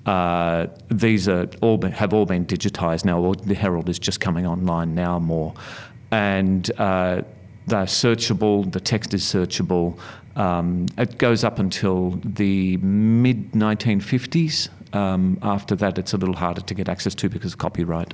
Uh, 0.05 0.67
these 0.89 1.27
are 1.27 1.49
all 1.61 1.77
been, 1.77 1.91
have 1.91 2.13
all 2.13 2.25
been 2.25 2.45
digitised 2.45 3.03
now. 3.03 3.33
The 3.33 3.55
Herald 3.55 3.89
is 3.89 3.99
just 3.99 4.19
coming 4.19 4.45
online 4.45 4.95
now 4.95 5.19
more, 5.19 5.53
and 6.11 6.69
uh, 6.79 7.21
they're 7.65 7.85
searchable. 7.85 8.71
The 8.71 8.79
text 8.79 9.13
is 9.13 9.23
searchable. 9.23 9.99
Um, 10.37 10.85
it 10.97 11.17
goes 11.17 11.43
up 11.43 11.59
until 11.59 12.19
the 12.23 12.77
mid 12.77 13.51
1950s. 13.51 14.69
Um, 14.93 15.37
after 15.41 15.75
that, 15.75 15.97
it's 15.97 16.13
a 16.13 16.17
little 16.17 16.35
harder 16.35 16.61
to 16.61 16.73
get 16.73 16.87
access 16.87 17.13
to 17.15 17.27
because 17.27 17.53
of 17.53 17.59
copyright. 17.59 18.13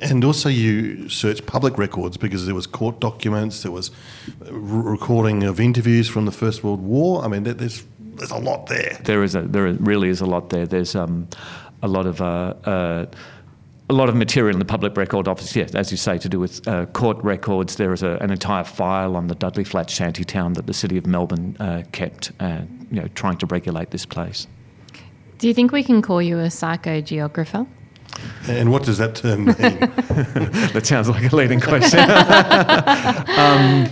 And 0.00 0.24
also, 0.24 0.48
you 0.48 1.08
search 1.08 1.44
public 1.44 1.76
records 1.76 2.16
because 2.16 2.46
there 2.46 2.54
was 2.54 2.66
court 2.66 3.00
documents, 3.00 3.62
there 3.62 3.72
was 3.72 3.90
recording 4.48 5.44
of 5.44 5.60
interviews 5.60 6.08
from 6.08 6.24
the 6.24 6.32
First 6.32 6.64
World 6.64 6.80
War. 6.80 7.22
I 7.24 7.28
mean, 7.28 7.42
there's 7.42 7.84
there's 8.16 8.30
a 8.30 8.38
lot 8.38 8.66
there. 8.66 8.98
There 9.04 9.22
is 9.22 9.34
a 9.34 9.42
there 9.42 9.72
really 9.74 10.08
is 10.08 10.20
a 10.20 10.26
lot 10.26 10.50
there. 10.50 10.66
There's 10.66 10.94
um, 10.94 11.28
a 11.82 11.88
lot 11.88 12.06
of. 12.06 12.20
Uh, 12.20 12.54
uh, 12.64 13.06
a 13.88 13.92
lot 13.92 14.08
of 14.08 14.16
material 14.16 14.52
in 14.52 14.58
the 14.58 14.64
public 14.64 14.96
record 14.96 15.28
office, 15.28 15.54
yes, 15.54 15.72
as 15.76 15.92
you 15.92 15.96
say, 15.96 16.18
to 16.18 16.28
do 16.28 16.40
with 16.40 16.66
uh, 16.66 16.86
court 16.86 17.16
records. 17.22 17.76
There 17.76 17.92
is 17.92 18.02
a, 18.02 18.18
an 18.20 18.32
entire 18.32 18.64
file 18.64 19.14
on 19.14 19.28
the 19.28 19.36
Dudley 19.36 19.62
Flat 19.62 19.88
shanty 19.88 20.24
town 20.24 20.54
that 20.54 20.66
the 20.66 20.74
city 20.74 20.96
of 20.96 21.06
Melbourne 21.06 21.56
uh, 21.60 21.84
kept, 21.92 22.32
uh, 22.40 22.62
you 22.90 23.00
know, 23.00 23.08
trying 23.14 23.36
to 23.36 23.46
regulate 23.46 23.92
this 23.92 24.04
place. 24.04 24.48
Do 25.38 25.46
you 25.46 25.54
think 25.54 25.70
we 25.70 25.84
can 25.84 26.02
call 26.02 26.20
you 26.20 26.38
a 26.40 26.46
psychogeographer? 26.46 27.68
And 28.48 28.72
what 28.72 28.84
does 28.84 28.98
that 28.98 29.14
term 29.14 29.44
mean? 29.44 29.54
that 29.56 30.82
sounds 30.84 31.08
like 31.08 31.30
a 31.30 31.36
leading 31.36 31.60
question. 31.60 32.00
um, 33.38 33.88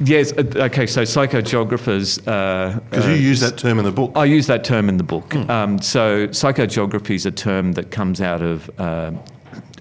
yes, 0.00 0.32
uh, 0.32 0.44
okay, 0.56 0.86
so 0.86 1.02
psychogeographers. 1.02 2.18
Because 2.18 3.06
uh, 3.06 3.08
you 3.08 3.16
use 3.16 3.40
that 3.40 3.58
term 3.58 3.78
in 3.78 3.84
the 3.84 3.92
book. 3.92 4.12
I 4.14 4.24
use 4.24 4.46
that 4.46 4.64
term 4.64 4.88
in 4.88 4.96
the 4.96 5.04
book. 5.04 5.30
Mm. 5.30 5.50
Um, 5.50 5.82
so, 5.82 6.28
psychogeography 6.28 7.14
is 7.14 7.26
a 7.26 7.30
term 7.30 7.72
that 7.72 7.90
comes 7.90 8.20
out 8.20 8.42
of. 8.42 8.70
Uh, 8.78 9.12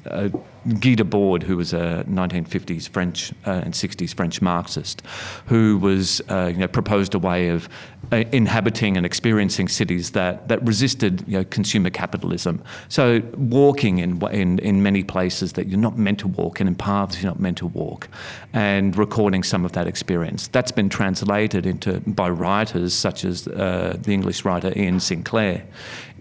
uh, 0.09 0.29
Guy 0.67 0.95
Debord, 0.95 1.43
who 1.43 1.57
was 1.57 1.73
a 1.73 2.03
1950s 2.09 2.89
French 2.89 3.31
uh, 3.45 3.61
and 3.63 3.73
60s 3.73 4.13
French 4.13 4.41
Marxist, 4.41 5.01
who 5.45 5.77
was 5.77 6.21
uh, 6.29 6.51
you 6.53 6.57
know, 6.57 6.67
proposed 6.67 7.15
a 7.15 7.19
way 7.19 7.49
of 7.49 7.69
uh, 8.11 8.23
inhabiting 8.31 8.97
and 8.97 9.05
experiencing 9.05 9.67
cities 9.67 10.11
that, 10.11 10.47
that 10.47 10.61
resisted 10.65 11.23
you 11.27 11.37
know, 11.37 11.43
consumer 11.45 11.89
capitalism. 11.89 12.61
So 12.89 13.21
walking 13.37 13.99
in, 13.99 14.21
in, 14.27 14.59
in 14.59 14.83
many 14.83 15.03
places 15.03 15.53
that 15.53 15.67
you're 15.67 15.79
not 15.79 15.97
meant 15.97 16.19
to 16.19 16.27
walk 16.27 16.59
and 16.59 16.67
in 16.67 16.75
paths 16.75 17.21
you're 17.21 17.31
not 17.31 17.39
meant 17.39 17.57
to 17.59 17.67
walk 17.67 18.07
and 18.53 18.95
recording 18.97 19.43
some 19.43 19.65
of 19.65 19.71
that 19.73 19.87
experience. 19.87 20.47
That's 20.47 20.71
been 20.71 20.89
translated 20.89 21.65
into 21.65 21.99
by 22.01 22.29
writers 22.29 22.93
such 22.93 23.25
as 23.25 23.47
uh, 23.47 23.97
the 23.99 24.13
English 24.13 24.45
writer 24.45 24.73
Iain 24.75 24.99
Sinclair 24.99 25.65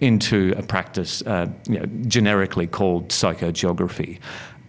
into 0.01 0.55
a 0.57 0.63
practice 0.63 1.23
uh, 1.23 1.49
you 1.69 1.79
know, 1.79 1.87
generically 2.07 2.67
called 2.67 3.09
psychogeography. 3.09 4.19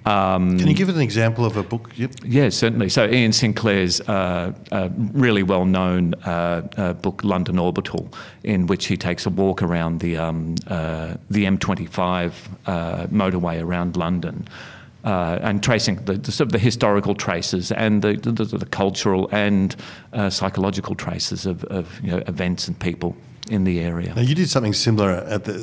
Um, 0.07 0.57
Can 0.57 0.69
you 0.69 0.73
give 0.73 0.87
an 0.87 1.01
example 1.01 1.43
of 1.43 1.57
a 1.57 1.63
book? 1.63 1.91
Yep. 1.97 2.11
Yeah, 2.23 2.47
certainly. 2.49 2.87
So 2.87 3.03
Iain 3.03 3.33
Sinclair's 3.33 3.99
uh, 4.01 4.53
uh, 4.71 4.89
really 5.11 5.43
well-known 5.43 6.13
uh, 6.25 6.61
uh 6.77 6.93
book, 6.93 7.25
London 7.25 7.59
Orbital, 7.59 8.09
in 8.43 8.67
which 8.67 8.85
he 8.85 8.95
takes 8.95 9.25
a 9.25 9.29
walk 9.29 9.61
around 9.61 9.99
the 9.99 10.15
um, 10.15 10.55
uh, 10.67 11.15
the 11.29 11.43
M25 11.43 12.31
uh, 12.65 13.07
motorway 13.07 13.61
around 13.61 13.97
London. 13.97 14.47
and 15.03 15.61
tracing 15.61 15.95
the, 16.05 16.13
the, 16.13 16.31
sort 16.31 16.47
of 16.47 16.51
the 16.51 16.59
historical 16.59 17.15
traces 17.15 17.71
and 17.71 18.01
the, 18.01 18.13
the, 18.15 18.57
the 18.57 18.65
cultural 18.65 19.29
and 19.31 19.75
psychological 20.29 20.95
traces 20.95 21.45
of, 21.45 21.63
of 21.65 21.99
you 22.01 22.11
know, 22.11 22.21
events 22.27 22.67
and 22.67 22.77
people 22.79 23.15
in 23.49 23.63
the 23.63 23.79
area. 23.79 24.13
Now, 24.15 24.21
you 24.21 24.35
did 24.35 24.49
something 24.49 24.73
similar 24.73 25.11
at 25.11 25.43
the, 25.43 25.53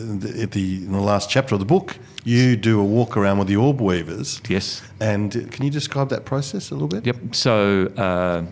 at 0.43 0.50
the 0.53 0.76
in 0.76 0.93
the 0.93 1.00
last 1.00 1.31
chapter 1.31 1.55
of 1.55 1.61
the 1.61 1.67
book. 1.67 1.97
You 2.25 2.57
do 2.57 2.81
a 2.81 2.85
walk 2.85 3.17
around 3.17 3.38
with 3.38 3.49
the 3.49 3.57
orb 3.57 3.81
weavers. 3.81 4.41
Yes. 4.49 4.83
And 5.00 5.50
can 5.53 5.64
you 5.64 5.71
describe 5.71 6.09
that 6.09 6.25
process 6.25 6.71
a 6.71 6.75
little 6.75 6.88
bit? 6.88 7.07
Yep. 7.07 7.35
So. 7.35 7.87
Uh, 7.97 8.45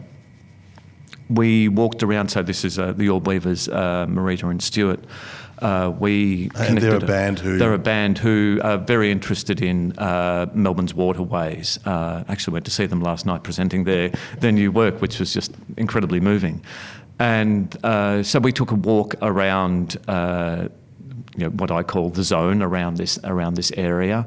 we 1.28 1.68
walked 1.68 2.02
around. 2.02 2.28
So 2.28 2.42
this 2.42 2.64
is 2.64 2.78
uh, 2.78 2.92
the 2.92 3.08
Orb 3.08 3.26
Weavers, 3.26 3.68
uh, 3.68 4.06
Marita 4.06 4.50
and 4.50 4.62
Stuart. 4.62 5.04
Uh, 5.62 5.92
we 5.96 6.50
and 6.56 6.78
they're 6.78 6.96
a 6.96 7.00
band 7.00 7.38
who 7.38 7.56
they're 7.56 7.72
a 7.72 7.78
band 7.78 8.18
who 8.18 8.58
are 8.64 8.78
very 8.78 9.12
interested 9.12 9.62
in 9.62 9.96
uh, 9.96 10.46
Melbourne's 10.54 10.92
waterways. 10.92 11.78
Uh, 11.84 12.24
actually, 12.28 12.54
went 12.54 12.64
to 12.64 12.72
see 12.72 12.86
them 12.86 13.00
last 13.00 13.26
night 13.26 13.44
presenting 13.44 13.84
their 13.84 14.10
their 14.40 14.50
new 14.50 14.72
work, 14.72 15.00
which 15.00 15.20
was 15.20 15.32
just 15.32 15.54
incredibly 15.76 16.18
moving. 16.18 16.64
And 17.22 17.76
uh, 17.84 18.24
so 18.24 18.40
we 18.40 18.50
took 18.50 18.72
a 18.72 18.74
walk 18.74 19.14
around. 19.22 19.96
Uh, 20.08 20.68
you 21.36 21.44
know, 21.44 21.50
what 21.50 21.70
I 21.70 21.82
call 21.82 22.10
the 22.10 22.22
zone 22.22 22.60
around 22.60 22.98
this 22.98 23.18
around 23.24 23.54
this 23.54 23.72
area, 23.74 24.26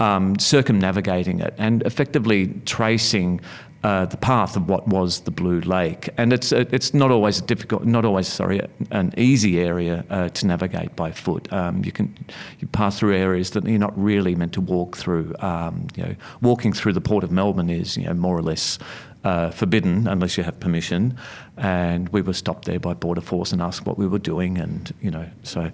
um, 0.00 0.38
circumnavigating 0.38 1.40
it 1.40 1.52
and 1.58 1.82
effectively 1.82 2.48
tracing 2.64 3.42
uh, 3.86 4.04
the 4.06 4.16
path 4.16 4.56
of 4.56 4.68
what 4.68 4.88
was 4.88 5.20
the 5.20 5.30
Blue 5.30 5.60
Lake. 5.60 6.08
And 6.16 6.32
it's 6.32 6.52
uh, 6.52 6.64
it's 6.70 6.94
not 6.94 7.10
always 7.10 7.40
difficult, 7.40 7.84
not 7.84 8.04
always 8.04 8.26
sorry, 8.26 8.60
an 8.90 9.12
easy 9.16 9.60
area 9.60 10.04
uh, 10.10 10.28
to 10.30 10.46
navigate 10.46 10.96
by 10.96 11.12
foot. 11.12 11.52
Um, 11.52 11.84
you 11.84 11.92
can 11.92 12.16
you 12.58 12.68
pass 12.68 12.98
through 12.98 13.14
areas 13.16 13.50
that 13.50 13.64
you're 13.64 13.78
not 13.78 13.96
really 13.96 14.34
meant 14.34 14.52
to 14.54 14.60
walk 14.60 14.96
through. 14.96 15.34
Um, 15.40 15.88
you 15.94 16.04
know, 16.04 16.14
walking 16.40 16.72
through 16.72 16.94
the 16.94 17.00
port 17.00 17.22
of 17.22 17.30
Melbourne 17.30 17.70
is 17.70 17.96
you 17.96 18.06
know 18.06 18.14
more 18.14 18.36
or 18.36 18.42
less 18.42 18.78
uh, 19.26 19.50
forbidden 19.50 20.06
unless 20.06 20.38
you 20.38 20.44
have 20.44 20.58
permission. 20.60 21.18
And 21.56 22.08
we 22.10 22.22
were 22.22 22.32
stopped 22.32 22.64
there 22.66 22.78
by 22.78 22.94
Border 22.94 23.20
Force 23.20 23.50
and 23.52 23.60
asked 23.60 23.84
what 23.84 23.98
we 23.98 24.06
were 24.06 24.20
doing. 24.20 24.56
And, 24.56 24.94
you 25.00 25.10
know, 25.10 25.28
so 25.42 25.72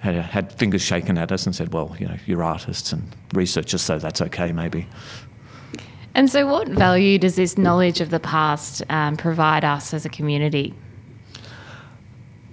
had, 0.00 0.16
had 0.16 0.52
fingers 0.52 0.82
shaken 0.82 1.16
at 1.16 1.32
us 1.32 1.46
and 1.46 1.56
said, 1.56 1.72
well, 1.72 1.96
you 1.98 2.06
know, 2.06 2.18
you're 2.26 2.42
artists 2.42 2.92
and 2.92 3.02
researchers, 3.32 3.80
so 3.80 3.98
that's 3.98 4.20
okay, 4.20 4.52
maybe. 4.52 4.86
And 6.14 6.28
so, 6.28 6.46
what 6.46 6.68
value 6.68 7.18
does 7.18 7.36
this 7.36 7.56
knowledge 7.56 8.00
of 8.00 8.10
the 8.10 8.20
past 8.20 8.82
um, 8.90 9.16
provide 9.16 9.64
us 9.64 9.94
as 9.94 10.04
a 10.04 10.08
community? 10.08 10.74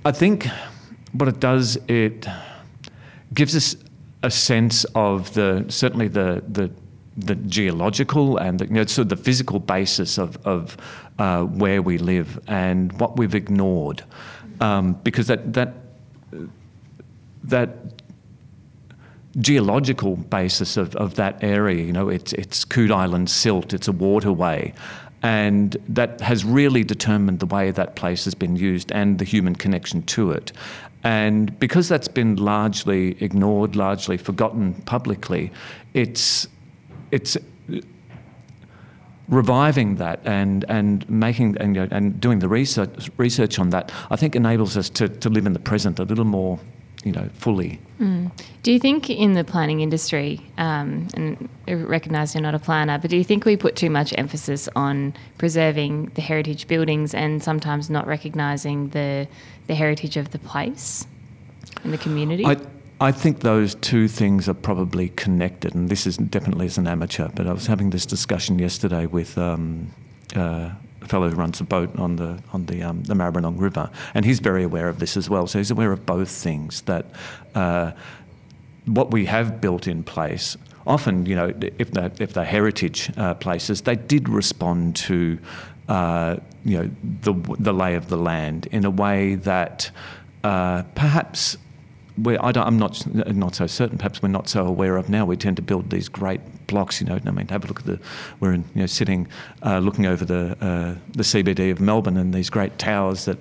I 0.06 0.12
think 0.12 0.48
what 1.14 1.28
it 1.28 1.40
does, 1.40 1.78
it 1.88 2.28
gives 3.34 3.56
us 3.56 3.76
a 4.22 4.30
sense 4.30 4.86
of 4.94 5.34
the 5.34 5.66
certainly 5.68 6.08
the 6.08 6.44
the 6.48 6.70
the 7.18 7.36
geological 7.36 8.38
and 8.38 8.60
the, 8.60 8.66
you 8.66 8.74
know, 8.74 8.82
of 8.82 9.10
the 9.10 9.16
physical 9.16 9.60
basis 9.60 10.18
of, 10.18 10.38
of 10.46 10.78
uh, 11.18 11.44
where 11.44 11.82
we 11.82 11.98
live 11.98 12.40
and 12.48 12.92
what 13.00 13.18
we've 13.18 13.36
ignored, 13.36 14.04
um, 14.60 14.94
because 15.04 15.28
that 15.28 15.54
that 15.54 15.74
that 17.44 17.70
geological 19.38 20.16
basis 20.16 20.78
of, 20.78 20.96
of 20.96 21.16
that 21.16 21.44
area, 21.44 21.84
you 21.84 21.94
know, 21.94 22.10
it's 22.10 22.34
it's 22.34 22.66
Coode 22.66 22.92
Island 22.92 23.30
silt, 23.30 23.74
it's 23.74 23.88
a 23.88 23.94
waterway. 23.94 24.74
And 25.24 25.76
that 25.90 26.22
has 26.22 26.46
really 26.46 26.84
determined 26.84 27.40
the 27.40 27.48
way 27.48 27.72
that 27.72 27.96
place 27.96 28.26
has 28.26 28.36
been 28.36 28.56
used 28.56 28.92
and 28.92 29.18
the 29.18 29.26
human 29.26 29.56
connection 29.56 30.04
to 30.04 30.30
it. 30.30 30.52
And 31.04 31.58
because 31.60 31.90
that's 31.90 32.08
been 32.08 32.36
largely 32.36 33.16
ignored, 33.24 33.76
largely 33.76 34.18
forgotten 34.18 34.74
publicly, 34.86 35.52
it's 35.94 36.48
it's 37.12 37.38
reviving 39.28 39.96
that 39.96 40.20
and 40.24 40.66
and 40.70 41.10
making 41.10 41.58
and, 41.58 41.76
you 41.76 41.82
know, 41.82 41.88
and 41.92 42.20
doing 42.20 42.40
the 42.40 42.48
research 42.48 43.10
research 43.18 43.60
on 43.60 43.70
that, 43.72 43.92
I 44.12 44.16
think 44.16 44.36
enables 44.36 44.78
us 44.78 44.90
to, 44.92 45.10
to 45.10 45.30
live 45.30 45.46
in 45.46 45.54
the 45.54 45.60
present 45.60 46.00
a 46.00 46.04
little 46.04 46.26
more, 46.26 46.60
you 47.04 47.12
know, 47.12 47.30
fully. 47.34 47.80
Mm. 48.00 48.32
Do 48.62 48.72
you 48.72 48.80
think 48.80 49.10
in 49.10 49.34
the 49.34 49.44
planning 49.44 49.82
industry, 49.82 50.42
um, 50.58 51.08
and 51.14 51.50
recognise 51.68 52.36
you're 52.36 52.42
not 52.42 52.56
a 52.56 52.60
planner, 52.60 53.00
but 53.00 53.10
do 53.10 53.18
you 53.18 53.24
think 53.24 53.46
we 53.46 53.58
put 53.58 53.76
too 53.76 53.90
much 53.90 54.14
emphasis 54.18 54.70
on 54.76 55.14
preserving 55.38 56.12
the 56.16 56.22
heritage 56.22 56.68
buildings 56.68 57.14
and 57.14 57.42
sometimes 57.42 57.90
not 57.90 58.06
recognising 58.06 58.90
the 58.90 59.28
the 59.68 59.76
heritage 59.76 60.18
of 60.18 60.32
the 60.32 60.40
place 60.40 61.08
in 61.84 61.92
the 61.92 61.98
community? 61.98 62.46
I, 62.46 62.58
I 63.02 63.12
think 63.12 63.42
those 63.42 63.76
two 63.76 64.08
things 64.08 64.48
are 64.48 64.54
probably 64.54 65.10
connected, 65.10 65.76
and 65.76 65.90
this 65.90 66.08
is 66.08 66.16
definitely 66.16 66.68
as 66.68 66.78
an 66.78 66.88
amateur. 66.88 67.28
But 67.28 67.46
I 67.46 67.52
was 67.52 67.68
having 67.68 67.90
this 67.90 68.06
discussion 68.06 68.58
yesterday 68.58 69.06
with 69.06 69.38
um, 69.38 69.92
uh, 70.34 70.70
a 71.02 71.08
fellow 71.08 71.30
who 71.30 71.36
runs 71.36 71.60
a 71.60 71.66
boat 71.66 71.94
on 72.00 72.16
the 72.16 72.42
on 72.54 72.68
the 72.68 72.84
um, 72.84 73.04
the 73.04 73.14
Maribyrnong 73.14 73.60
River, 73.60 73.90
and 74.14 74.24
he's 74.24 74.40
very 74.40 74.64
aware 74.64 74.88
of 74.88 75.00
this 75.00 75.18
as 75.18 75.30
well. 75.30 75.46
So 75.46 75.58
he's 75.58 75.72
aware 75.72 75.92
of 75.92 76.06
both 76.06 76.30
things 76.30 76.82
that 76.84 77.06
uh, 77.54 77.92
what 78.86 79.12
we 79.12 79.26
have 79.26 79.60
built 79.60 79.88
in 79.88 80.04
place. 80.04 80.56
Often, 80.88 81.26
you 81.26 81.36
know, 81.36 81.52
if 81.78 81.92
they're, 81.92 82.12
if 82.20 82.34
they're 82.34 82.46
heritage 82.46 83.12
uh, 83.18 83.34
places, 83.34 83.82
they 83.82 83.96
did 83.96 84.30
respond 84.30 84.96
to, 84.98 85.40
uh, 85.90 86.38
you 86.64 86.78
know, 86.78 86.92
the 87.22 87.34
the 87.60 87.74
lay 87.74 87.96
of 87.96 88.08
the 88.08 88.18
land 88.18 88.68
in 88.72 88.86
a 88.86 88.92
way 88.92 89.36
that 89.36 89.92
uh, 90.46 90.84
perhaps 90.94 91.58
we 92.22 92.38
I 92.38 92.52
am 92.56 92.78
not 92.78 93.06
not 93.16 93.56
so 93.56 93.68
certain. 93.68 93.98
Perhaps 93.98 94.22
we're 94.22 94.30
not 94.30 94.48
so 94.48 94.66
aware 94.66 94.98
of 94.98 95.10
now. 95.10 95.26
We 95.26 95.36
tend 95.36 95.58
to 95.58 95.62
build 95.62 95.90
these 95.90 96.08
great 96.08 96.40
blocks. 96.68 97.02
You 97.02 97.08
know, 97.08 97.20
I 97.26 97.32
mean, 97.32 97.48
have 97.50 97.66
a 97.66 97.68
look 97.68 97.82
at 97.82 97.86
the. 97.86 98.00
We're 98.40 98.54
in, 98.54 98.64
you 98.74 98.82
know 98.82 98.86
sitting, 98.86 99.28
uh, 99.64 99.80
looking 99.80 100.06
over 100.06 100.24
the 100.24 100.58
uh, 100.62 100.96
the 101.12 101.24
CBD 101.24 101.72
of 101.72 101.80
Melbourne 101.80 102.18
and 102.18 102.34
these 102.34 102.50
great 102.50 102.78
towers 102.78 103.26
that 103.26 103.38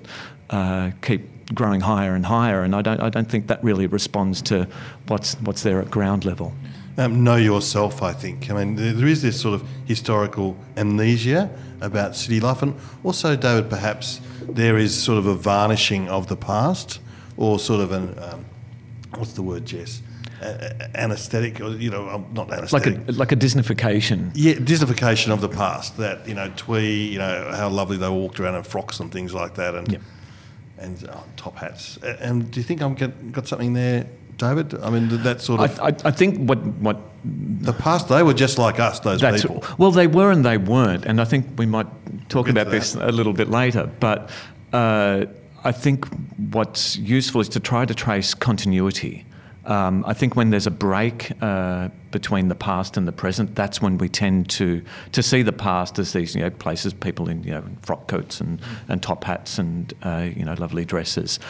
uh, 0.51 0.91
keep 1.03 1.55
growing 1.55 1.81
higher 1.81 2.15
and 2.15 2.27
higher. 2.27 2.63
And 2.63 2.75
I 2.75 2.83
don't 2.83 3.01
I 3.01 3.11
don't 3.11 3.31
think 3.31 3.47
that 3.47 3.63
really 3.63 3.87
responds 3.87 4.43
to 4.43 4.67
what's 5.07 5.35
what's 5.37 5.63
there 5.63 5.81
at 5.81 5.91
ground 5.91 6.25
level. 6.25 6.53
Um, 6.97 7.25
know 7.25 7.37
yourself. 7.37 8.03
I 8.03 8.13
think. 8.13 8.51
I 8.51 8.55
mean, 8.55 8.75
there 8.77 9.07
is 9.07 9.23
this 9.23 9.41
sort 9.41 9.55
of 9.55 9.69
historical 9.85 10.57
amnesia 10.77 11.51
about 11.81 12.17
city 12.17 12.41
life, 12.41 12.63
and 12.63 12.75
also, 13.05 13.37
David, 13.37 13.71
perhaps 13.71 14.21
there 14.43 14.79
is 14.79 15.01
sort 15.01 15.19
of 15.19 15.27
a 15.27 15.35
varnishing 15.35 16.09
of 16.09 16.29
the 16.29 16.37
past, 16.37 17.01
or 17.37 17.59
sort 17.59 17.81
of 17.81 17.93
an 17.93 18.19
um, 18.19 18.45
what's 19.19 19.33
the 19.33 19.43
word, 19.43 19.67
Jess? 19.67 20.03
Uh, 20.43 20.69
anesthetic, 20.97 21.61
or 21.61 21.71
you 21.71 21.91
know, 21.91 22.09
um, 22.09 22.27
not 22.33 22.53
anesthetic. 22.53 22.99
Like 22.99 23.09
a 23.09 23.13
like 23.13 23.33
a 23.33 23.37
Disneyfication. 23.37 24.33
Yeah, 24.35 24.55
Disneyfication 24.55 25.33
of 25.33 25.41
the 25.41 25.49
past. 25.49 25.97
That 25.97 26.27
you 26.29 26.35
know, 26.35 26.53
twee, 26.57 27.07
you 27.07 27.19
know, 27.19 27.53
how 27.55 27.69
lovely 27.69 27.97
they 27.97 28.09
walked 28.09 28.41
around 28.41 28.57
in 28.57 28.63
frocks 28.63 29.01
and 29.01 29.13
things 29.13 29.33
like 29.33 29.55
that, 29.55 29.75
and 29.75 29.93
yep. 29.93 30.03
and 30.79 31.09
oh, 31.11 31.25
top 31.37 31.57
hats. 31.57 31.99
And 32.03 32.51
do 32.51 32.61
you 32.61 32.65
think 32.65 32.83
I'm 32.83 32.95
get, 32.95 33.33
got 33.33 33.47
something 33.47 33.75
there, 33.75 34.07
David? 34.37 34.75
I 34.83 34.91
mean, 34.91 35.09
that 35.23 35.41
sort 35.41 35.61
of. 35.61 35.81
I, 35.81 35.87
I, 35.87 35.97
I 36.05 36.11
think 36.11 36.49
what 36.49 36.59
what 36.59 37.01
the 37.25 37.73
past 37.73 38.09
they 38.09 38.23
were 38.23 38.35
just 38.35 38.59
like 38.59 38.81
us. 38.81 39.01
Those 39.01 39.23
people. 39.23 39.65
Well, 39.79 39.93
they 39.93 40.09
were 40.09 40.31
and 40.33 40.45
they 40.45 40.59
weren't, 40.59 41.07
and 41.07 41.21
I 41.21 41.25
think 41.25 41.47
we 41.57 41.65
might 41.65 41.87
talk 42.29 42.49
about 42.49 42.71
this 42.71 42.97
a 42.97 43.13
little 43.13 43.33
bit 43.33 43.49
later, 43.49 43.89
but. 44.01 44.31
Uh, 44.73 45.27
I 45.65 45.73
think 45.73 46.07
what's 46.53 46.97
useful 46.99 47.41
is 47.41 47.49
to 47.51 47.61
try 47.61 47.87
to 47.87 47.95
trace 47.95 48.35
continuity 48.35 49.25
Um, 49.67 50.05
I 50.07 50.13
think 50.13 50.37
when 50.37 50.51
there's 50.51 50.67
a 50.67 50.71
break 50.71 51.33
uh, 51.41 51.89
between 52.11 52.49
the 52.49 52.55
past 52.55 52.97
and 52.97 53.09
the 53.09 53.13
present, 53.13 53.55
that's 53.55 53.81
when 53.81 53.97
we 53.99 54.09
tend 54.09 54.49
to 54.51 54.83
to 55.13 55.23
see 55.23 55.43
the 55.43 55.53
past 55.53 55.99
as 55.99 56.13
these 56.13 56.35
you 56.35 56.43
know 56.43 56.51
places, 56.51 56.93
people 56.93 57.31
in 57.31 57.43
you 57.45 57.53
know 57.53 57.65
frock 57.81 58.07
coats 58.07 58.41
and, 58.41 58.61
and 58.89 59.03
top 59.03 59.25
hats 59.25 59.59
and 59.59 59.95
uh, 60.03 60.29
you 60.37 60.45
know 60.45 60.55
lovely 60.59 60.85
dresses. 60.85 61.41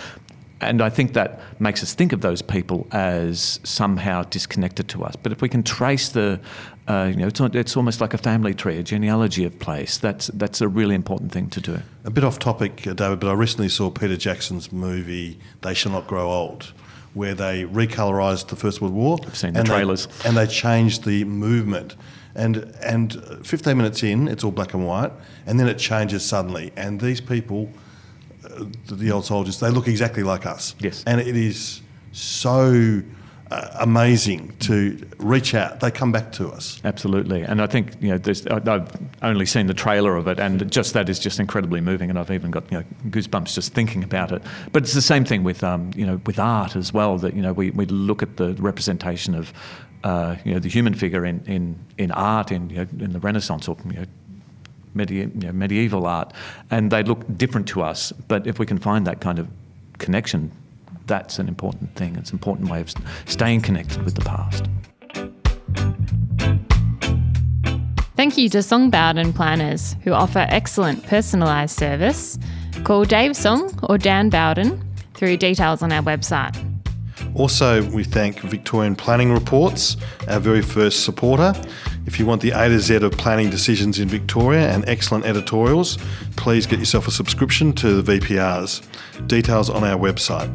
And 0.61 0.81
I 0.81 0.91
think 0.91 1.13
that 1.15 1.41
makes 1.61 1.83
us 1.83 1.95
think 1.95 2.13
of 2.13 2.21
those 2.21 2.41
people 2.41 2.87
as 2.93 3.61
somehow 3.65 4.23
disconnected 4.23 4.89
to 4.89 5.05
us. 5.05 5.17
But 5.17 5.33
if 5.33 5.43
we 5.43 5.49
can 5.49 5.63
trace 5.63 6.09
the, 6.09 6.41
uh, 6.89 7.09
you 7.11 7.17
know, 7.17 7.27
it's, 7.27 7.41
it's 7.41 7.77
almost 7.77 8.01
like 8.01 8.13
a 8.15 8.19
family 8.19 8.55
tree, 8.55 8.77
a 8.79 8.83
genealogy 8.83 9.45
of 9.45 9.59
place. 9.59 9.97
That's 9.99 10.27
that's 10.29 10.61
a 10.61 10.69
really 10.69 10.95
important 10.95 11.33
thing 11.33 11.49
to 11.51 11.61
do. 11.61 11.79
A 12.05 12.11
bit 12.11 12.25
off 12.25 12.39
topic, 12.39 12.87
uh, 12.87 12.93
David, 12.93 13.21
but 13.21 13.29
I 13.29 13.33
recently 13.33 13.69
saw 13.69 13.91
Peter 13.91 14.17
Jackson's 14.17 14.71
movie 14.73 15.39
"They 15.63 15.75
Shall 15.75 15.93
Not 15.93 16.07
Grow 16.07 16.31
Old," 16.31 16.73
where 17.15 17.35
they 17.35 17.65
recolorized 17.65 18.49
the 18.49 18.57
First 18.57 18.81
World 18.81 18.95
War. 18.95 19.19
I've 19.27 19.37
seen 19.37 19.55
the 19.55 19.61
and 19.61 19.69
they- 19.69 19.73
trailers. 19.75 20.09
and 20.25 20.37
they 20.37 20.47
changed 20.47 21.05
the 21.05 21.25
movement. 21.25 21.97
And 22.37 22.75
and 22.83 23.15
15 23.47 23.77
minutes 23.77 24.03
in, 24.03 24.27
it's 24.27 24.43
all 24.43 24.51
black 24.51 24.75
and 24.75 24.85
white, 24.85 25.13
and 25.47 25.59
then 25.61 25.69
it 25.69 25.79
changes 25.79 26.25
suddenly. 26.25 26.73
And 26.77 27.01
these 27.01 27.21
people, 27.21 27.71
uh, 28.45 28.65
the, 28.89 28.97
the 28.97 29.13
old 29.13 29.25
soldiers, 29.25 29.61
they 29.61 29.71
look 29.71 29.87
exactly 29.87 30.25
like 30.25 30.45
us. 30.45 30.75
Yes. 30.81 31.05
And 31.07 31.21
it 31.21 31.37
is 31.37 31.81
so 32.11 33.01
uh, 33.51 33.69
amazing 33.81 34.53
to 34.61 34.99
reach 35.19 35.55
out. 35.55 35.81
They 35.81 35.91
come 35.91 36.13
back 36.13 36.33
to 36.33 36.49
us. 36.49 36.81
Absolutely, 36.85 37.43
and 37.43 37.61
I 37.61 37.67
think 37.67 37.93
you 38.01 38.09
know 38.09 38.21
I- 38.51 38.75
I've 38.75 38.89
only 39.23 39.47
seen 39.47 39.67
the 39.67 39.75
trailer 39.75 40.17
of 40.17 40.27
it, 40.29 40.39
and 40.41 40.71
just 40.73 40.95
that 40.95 41.09
is 41.09 41.19
just 41.19 41.39
incredibly 41.39 41.81
moving, 41.81 42.11
and 42.11 42.19
I've 42.19 42.31
even 42.31 42.51
got 42.51 42.71
you 42.73 42.79
know 42.79 42.85
goosebumps 43.11 43.55
just 43.55 43.73
thinking 43.75 44.03
about 44.03 44.33
it. 44.33 44.43
But 44.73 44.83
it's 44.85 44.95
the 44.95 45.03
same 45.03 45.25
thing 45.25 45.45
with 45.45 45.63
um, 45.63 45.91
you 45.95 46.07
know 46.07 46.21
with 46.27 46.39
art 46.39 46.75
as 46.77 46.93
well. 46.93 47.19
That 47.19 47.35
you 47.35 47.43
know 47.43 47.53
we, 47.53 47.71
we 47.71 47.87
look 47.87 48.23
at 48.23 48.37
the 48.37 48.55
representation 48.55 49.35
of 49.35 49.53
uh, 50.05 50.37
you 50.45 50.55
know 50.55 50.59
the 50.61 50.69
human 50.71 50.95
figure 50.95 51.25
in 51.25 51.43
in, 51.47 51.79
in 51.99 52.11
art 52.13 52.51
in 52.51 52.71
you 52.71 52.77
know, 52.77 52.87
in 53.05 53.13
the 53.13 53.21
Renaissance 53.21 53.69
or 53.69 53.77
you 53.87 53.93
know, 53.93 54.05
medi- 54.95 55.15
you 55.17 55.27
know, 55.35 55.53
medieval 55.53 56.07
art, 56.07 56.33
and 56.71 56.91
they 56.91 57.03
look 57.03 57.21
different 57.37 57.69
to 57.69 57.83
us. 57.83 58.11
But 58.27 58.47
if 58.47 58.59
we 58.59 58.67
can 58.67 58.79
find 58.79 59.07
that 59.07 59.21
kind 59.21 59.39
of 59.39 59.49
connection, 59.99 60.51
that's 61.07 61.39
an 61.39 61.49
important 61.49 61.95
thing. 61.97 62.17
It's 62.17 62.31
an 62.31 62.37
important 62.37 62.71
way 62.71 62.81
of 62.81 62.93
staying 63.27 63.63
connected 63.63 64.03
with 64.03 64.15
the 64.15 64.23
past. 64.23 64.65
Thank 68.17 68.39
you 68.39 68.49
to 68.51 68.63
Song 68.63 68.91
Bowden 68.91 69.33
Planners, 69.33 69.97
who 70.05 70.13
offer 70.13 70.47
excellent 70.49 71.03
personalised 71.03 71.71
service. 71.71 72.39
Call 72.85 73.05
Dave 73.05 73.37
Song 73.37 73.77
or 73.83 73.99
Dan 73.99 74.31
Bowden 74.31 74.83
through 75.15 75.37
details 75.37 75.83
on 75.83 75.93
our 75.93 76.03
website. 76.03 76.57
Also, 77.35 77.83
we 77.91 78.05
thank 78.05 78.39
Victorian 78.41 78.95
Planning 78.95 79.33
Reports, 79.33 79.97
our 80.29 80.39
very 80.39 80.63
first 80.63 81.05
supporter. 81.05 81.53
If 82.07 82.21
you 82.21 82.27
want 82.27 82.43
the 82.43 82.51
A 82.51 82.69
to 82.69 82.79
Z 82.79 82.97
of 82.97 83.13
planning 83.13 83.51
decisions 83.51 83.99
in 83.99 84.09
Victoria 84.09 84.71
and 84.71 84.89
excellent 84.89 85.25
editorials, 85.25 85.99
please 86.37 86.67
get 86.67 86.79
yourself 86.79 87.09
a 87.09 87.11
subscription 87.11 87.73
to 87.75 88.01
the 88.01 88.19
VPRs. 88.21 88.83
Details 89.27 89.69
on 89.69 89.83
our 89.83 89.99
website. 89.99 90.49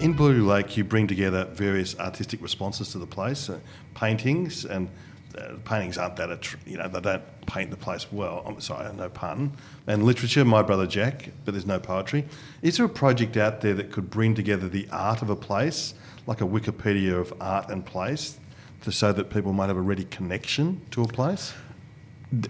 In 0.00 0.14
Blue 0.14 0.46
Lake, 0.46 0.78
you 0.78 0.84
bring 0.84 1.06
together 1.06 1.44
various 1.52 1.98
artistic 1.98 2.40
responses 2.40 2.90
to 2.92 2.98
the 2.98 3.06
place, 3.06 3.50
uh, 3.50 3.58
paintings, 3.94 4.64
and 4.64 4.88
uh, 5.36 5.56
paintings 5.66 5.98
aren't 5.98 6.16
that, 6.16 6.30
attr- 6.30 6.56
you 6.66 6.78
know, 6.78 6.88
they 6.88 7.02
don't 7.02 7.22
paint 7.46 7.70
the 7.70 7.76
place 7.76 8.10
well. 8.10 8.42
I'm 8.46 8.58
sorry, 8.62 8.90
no 8.94 9.10
pun. 9.10 9.52
And 9.86 10.04
literature, 10.04 10.42
My 10.42 10.62
Brother 10.62 10.86
Jack, 10.86 11.28
but 11.44 11.52
there's 11.52 11.66
no 11.66 11.78
poetry. 11.78 12.24
Is 12.62 12.78
there 12.78 12.86
a 12.86 12.88
project 12.88 13.36
out 13.36 13.60
there 13.60 13.74
that 13.74 13.92
could 13.92 14.08
bring 14.08 14.34
together 14.34 14.70
the 14.70 14.88
art 14.90 15.20
of 15.20 15.28
a 15.28 15.36
place, 15.36 15.92
like 16.26 16.40
a 16.40 16.46
Wikipedia 16.46 17.20
of 17.20 17.34
art 17.38 17.68
and 17.68 17.84
place, 17.84 18.40
to 18.80 18.90
so 18.90 19.12
that 19.12 19.28
people 19.28 19.52
might 19.52 19.66
have 19.66 19.76
a 19.76 19.82
ready 19.82 20.04
connection 20.04 20.80
to 20.92 21.02
a 21.02 21.08
place? 21.08 21.52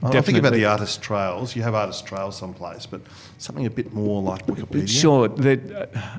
I 0.04 0.18
I 0.18 0.20
think 0.20 0.38
about 0.38 0.52
the 0.52 0.66
artist 0.66 1.02
trails. 1.02 1.56
You 1.56 1.62
have 1.62 1.74
artist 1.74 2.06
trails 2.06 2.36
someplace, 2.36 2.86
but 2.86 3.00
something 3.38 3.66
a 3.66 3.70
bit 3.70 3.92
more 3.92 4.22
like 4.22 4.46
Wikipedia. 4.46 4.88
Sure. 4.88 5.26
The, 5.26 5.88
uh, 5.94 6.18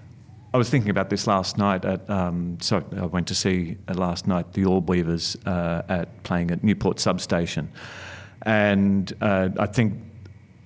I 0.53 0.57
was 0.57 0.69
thinking 0.69 0.89
about 0.89 1.09
this 1.09 1.27
last 1.27 1.57
night. 1.57 1.85
At 1.85 2.09
um, 2.09 2.57
so 2.59 2.83
I 2.97 3.05
went 3.05 3.27
to 3.27 3.35
see 3.35 3.77
uh, 3.87 3.93
last 3.93 4.27
night 4.27 4.51
the 4.51 4.65
Orb 4.65 4.89
Weavers 4.89 5.37
uh, 5.45 5.83
at 5.87 6.23
playing 6.23 6.51
at 6.51 6.61
Newport 6.61 6.99
Substation, 6.99 7.71
and 8.41 9.13
uh, 9.21 9.49
I 9.57 9.65
think 9.67 9.97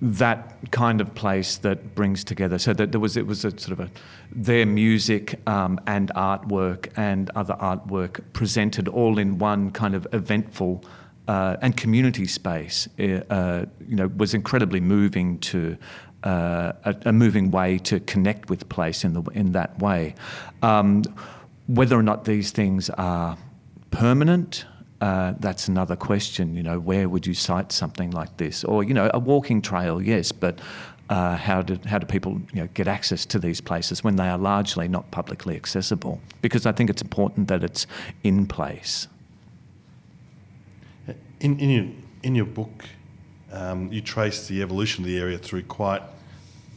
that 0.02 0.56
kind 0.72 1.00
of 1.00 1.14
place 1.14 1.58
that 1.58 1.94
brings 1.94 2.24
together. 2.24 2.58
So 2.58 2.72
that 2.72 2.90
there 2.90 3.00
was 3.00 3.16
it 3.16 3.28
was 3.28 3.44
a 3.44 3.56
sort 3.56 3.78
of 3.78 3.80
a 3.80 3.90
their 4.32 4.66
music 4.66 5.38
um, 5.48 5.78
and 5.86 6.10
artwork 6.16 6.88
and 6.96 7.30
other 7.36 7.54
artwork 7.54 8.20
presented 8.32 8.88
all 8.88 9.18
in 9.18 9.38
one 9.38 9.70
kind 9.70 9.94
of 9.94 10.04
eventful 10.12 10.84
uh, 11.28 11.58
and 11.62 11.76
community 11.76 12.26
space. 12.26 12.88
uh, 12.98 13.66
you 13.86 13.94
know, 13.94 14.08
was 14.16 14.34
incredibly 14.34 14.80
moving 14.80 15.38
to. 15.40 15.78
Uh, 16.26 16.72
a, 16.84 16.96
a 17.10 17.12
moving 17.12 17.52
way 17.52 17.78
to 17.78 18.00
connect 18.00 18.50
with 18.50 18.68
place 18.68 19.04
in 19.04 19.12
the 19.12 19.22
in 19.30 19.52
that 19.52 19.78
way. 19.78 20.12
Um, 20.60 21.04
whether 21.68 21.96
or 21.96 22.02
not 22.02 22.24
these 22.24 22.50
things 22.50 22.90
are 22.90 23.38
permanent, 23.92 24.64
uh, 25.00 25.34
that's 25.38 25.68
another 25.68 25.94
question. 25.94 26.56
You 26.56 26.64
know, 26.64 26.80
where 26.80 27.08
would 27.08 27.28
you 27.28 27.34
site 27.34 27.70
something 27.70 28.10
like 28.10 28.38
this? 28.38 28.64
Or 28.64 28.82
you 28.82 28.92
know, 28.92 29.08
a 29.14 29.20
walking 29.20 29.62
trail, 29.62 30.02
yes, 30.02 30.32
but 30.32 30.58
uh, 31.10 31.36
how 31.36 31.62
do 31.62 31.78
how 31.86 31.98
do 31.98 32.06
people 32.06 32.40
you 32.52 32.62
know 32.62 32.68
get 32.74 32.88
access 32.88 33.24
to 33.26 33.38
these 33.38 33.60
places 33.60 34.02
when 34.02 34.16
they 34.16 34.28
are 34.28 34.38
largely 34.38 34.88
not 34.88 35.08
publicly 35.12 35.54
accessible? 35.54 36.20
Because 36.42 36.66
I 36.66 36.72
think 36.72 36.90
it's 36.90 37.02
important 37.02 37.46
that 37.46 37.62
it's 37.62 37.86
in 38.24 38.46
place. 38.46 39.06
In, 41.38 41.60
in, 41.60 41.70
your, 41.70 41.86
in 42.24 42.34
your 42.34 42.46
book, 42.46 42.84
um, 43.52 43.92
you 43.92 44.00
trace 44.00 44.48
the 44.48 44.60
evolution 44.62 45.04
of 45.04 45.08
the 45.08 45.20
area 45.20 45.38
through 45.38 45.62
quite 45.62 46.02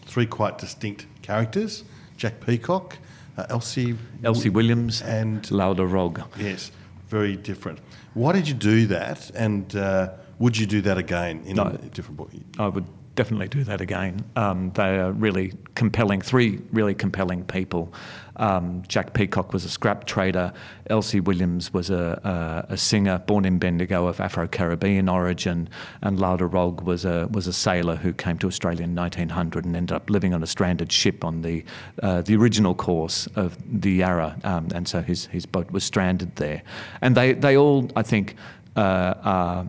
three 0.10 0.26
quite 0.26 0.58
distinct 0.58 1.06
characters: 1.22 1.84
Jack 2.18 2.34
Peacock, 2.46 2.98
uh, 3.38 3.46
Elsie, 3.50 3.96
Elsie 4.24 4.50
Williams 4.50 5.02
and 5.02 5.50
Lauda 5.52 5.86
Rog. 5.86 6.22
yes, 6.38 6.72
very 7.08 7.36
different. 7.38 7.80
Why 8.16 8.32
did 8.34 8.48
you 8.48 8.56
do 8.56 8.88
that? 8.88 9.32
And 9.36 9.76
uh, 9.76 10.10
would 10.40 10.58
you 10.58 10.66
do 10.66 10.82
that 10.82 10.98
again 10.98 11.42
in 11.46 11.56
No. 11.56 11.64
a 11.64 11.78
different 11.96 12.18
book? 12.18 12.32
I 12.58 12.68
would 12.68 12.86
definitely 13.20 13.50
do 13.50 13.66
that 13.66 13.82
again. 13.82 14.24
Um, 14.38 14.72
they 14.76 14.98
are 14.98 15.12
really 15.12 15.52
compelling, 15.76 16.22
three 16.22 16.62
really 16.72 16.96
compelling 16.96 17.44
people. 17.44 17.94
Um, 18.38 18.82
Jack 18.88 19.14
Peacock 19.14 19.52
was 19.52 19.66
a 19.66 19.70
scrap 19.70 20.06
trader. 20.06 20.54
Elsie 20.90 21.20
Williams 21.20 21.74
was 21.74 21.90
a, 21.90 22.66
a, 22.70 22.76
a 22.76 22.78
singer 22.78 23.20
born 23.20 23.44
in 23.44 23.60
Bendigo 23.60 24.08
of 24.08 24.22
Afro-Caribbean 24.22 25.10
origin, 25.10 25.68
and 26.02 26.18
Lauda 26.18 26.46
Rog 26.46 26.80
was 26.84 27.04
a 27.04 27.28
was 27.30 27.46
a 27.46 27.52
sailor 27.52 27.98
who 27.98 28.14
came 28.14 28.38
to 28.38 28.48
Australia 28.48 28.86
in 28.86 28.96
1900 28.96 29.66
and 29.66 29.76
ended 29.76 29.94
up 29.94 30.10
living 30.10 30.34
on 30.34 30.42
a 30.42 30.48
stranded 30.48 30.90
ship 30.90 31.26
on 31.26 31.42
the 31.42 31.66
uh, 32.02 32.22
the 32.22 32.38
original 32.38 32.74
course 32.74 33.28
of 33.36 33.58
the 33.82 33.92
Yarra, 33.92 34.38
um, 34.46 34.70
and 34.74 34.88
so 34.88 35.02
his 35.02 35.26
his 35.26 35.46
boat 35.46 35.70
was 35.72 35.84
stranded 35.84 36.38
there. 36.38 36.64
And 37.02 37.18
they 37.18 37.34
they 37.34 37.58
all, 37.58 37.92
I 37.98 38.04
think, 38.04 38.38
uh, 38.78 39.14
are. 39.24 39.68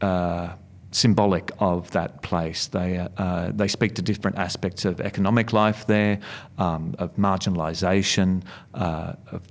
Uh, 0.00 0.54
symbolic 0.96 1.50
of 1.58 1.90
that 1.90 2.22
place. 2.22 2.68
They, 2.68 3.06
uh, 3.18 3.52
they 3.54 3.68
speak 3.68 3.94
to 3.96 4.02
different 4.02 4.38
aspects 4.38 4.86
of 4.86 5.00
economic 5.00 5.52
life 5.52 5.86
there, 5.86 6.18
um, 6.56 6.94
of 6.98 7.14
marginalisation, 7.16 8.42
uh, 8.72 9.12
of 9.30 9.42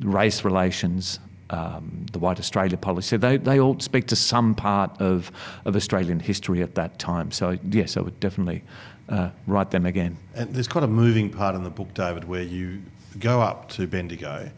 race 0.00 0.42
relations, 0.42 1.20
um, 1.50 2.06
the 2.12 2.18
White 2.18 2.38
Australia 2.38 2.78
policy. 2.78 3.18
They, 3.18 3.36
they 3.36 3.60
all 3.60 3.78
speak 3.78 4.06
to 4.06 4.16
some 4.16 4.54
part 4.54 4.98
of, 5.00 5.30
of 5.66 5.76
Australian 5.76 6.18
history 6.18 6.62
at 6.62 6.74
that 6.76 6.98
time. 6.98 7.30
So, 7.30 7.58
yes, 7.70 7.98
I 7.98 8.00
would 8.00 8.18
definitely 8.18 8.62
uh, 9.10 9.30
write 9.46 9.70
them 9.72 9.84
again. 9.84 10.16
And 10.34 10.54
there's 10.54 10.68
quite 10.68 10.84
a 10.84 10.88
moving 10.88 11.28
part 11.28 11.54
in 11.54 11.62
the 11.62 11.70
book, 11.70 11.92
David, 11.92 12.24
where 12.24 12.42
you 12.42 12.82
go 13.18 13.42
up 13.42 13.68
to 13.70 13.86
Bendigo 13.86 14.50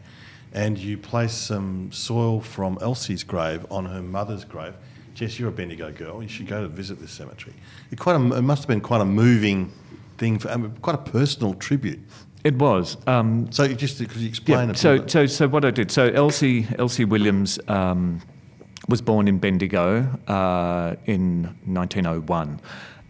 and 0.53 0.77
you 0.77 0.97
place 0.97 1.33
some 1.33 1.91
soil 1.91 2.39
from 2.39 2.77
Elsie's 2.81 3.23
grave 3.23 3.65
on 3.69 3.85
her 3.85 4.01
mother's 4.01 4.45
grave. 4.45 4.73
Jess, 5.19 5.37
you're 5.37 5.49
a 5.49 5.51
Bendigo 5.51 5.91
girl. 5.91 6.23
You 6.23 6.29
should 6.29 6.47
go 6.47 6.61
to 6.61 6.69
visit 6.69 7.01
this 7.01 7.11
cemetery. 7.11 7.53
It, 7.91 7.99
quite 7.99 8.15
a, 8.15 8.35
it 8.37 8.41
must 8.41 8.61
have 8.61 8.69
been 8.69 8.79
quite 8.79 9.01
a 9.01 9.05
moving 9.05 9.69
thing, 10.17 10.39
for, 10.39 10.49
um, 10.49 10.73
quite 10.81 10.95
a 10.95 11.11
personal 11.11 11.55
tribute. 11.55 11.99
It 12.45 12.55
was. 12.55 12.95
Um, 13.05 13.51
So 13.51 13.63
you 13.63 13.75
just 13.75 13.97
could 13.97 14.15
you 14.15 14.29
explain 14.29 14.69
Yeah, 14.69 14.71
it? 14.71 14.77
so, 14.77 14.95
a 14.95 14.99
bit? 14.99 15.11
so, 15.11 15.25
so 15.25 15.49
what 15.49 15.65
I 15.65 15.71
did, 15.71 15.91
so 15.91 16.07
Elsie, 16.07 16.67
Elsie 16.77 17.03
Williams 17.03 17.59
um, 17.67 18.21
was 18.87 19.01
born 19.01 19.27
in 19.27 19.39
Bendigo 19.39 20.07
uh, 20.29 20.95
in 21.05 21.43
1901. 21.65 22.61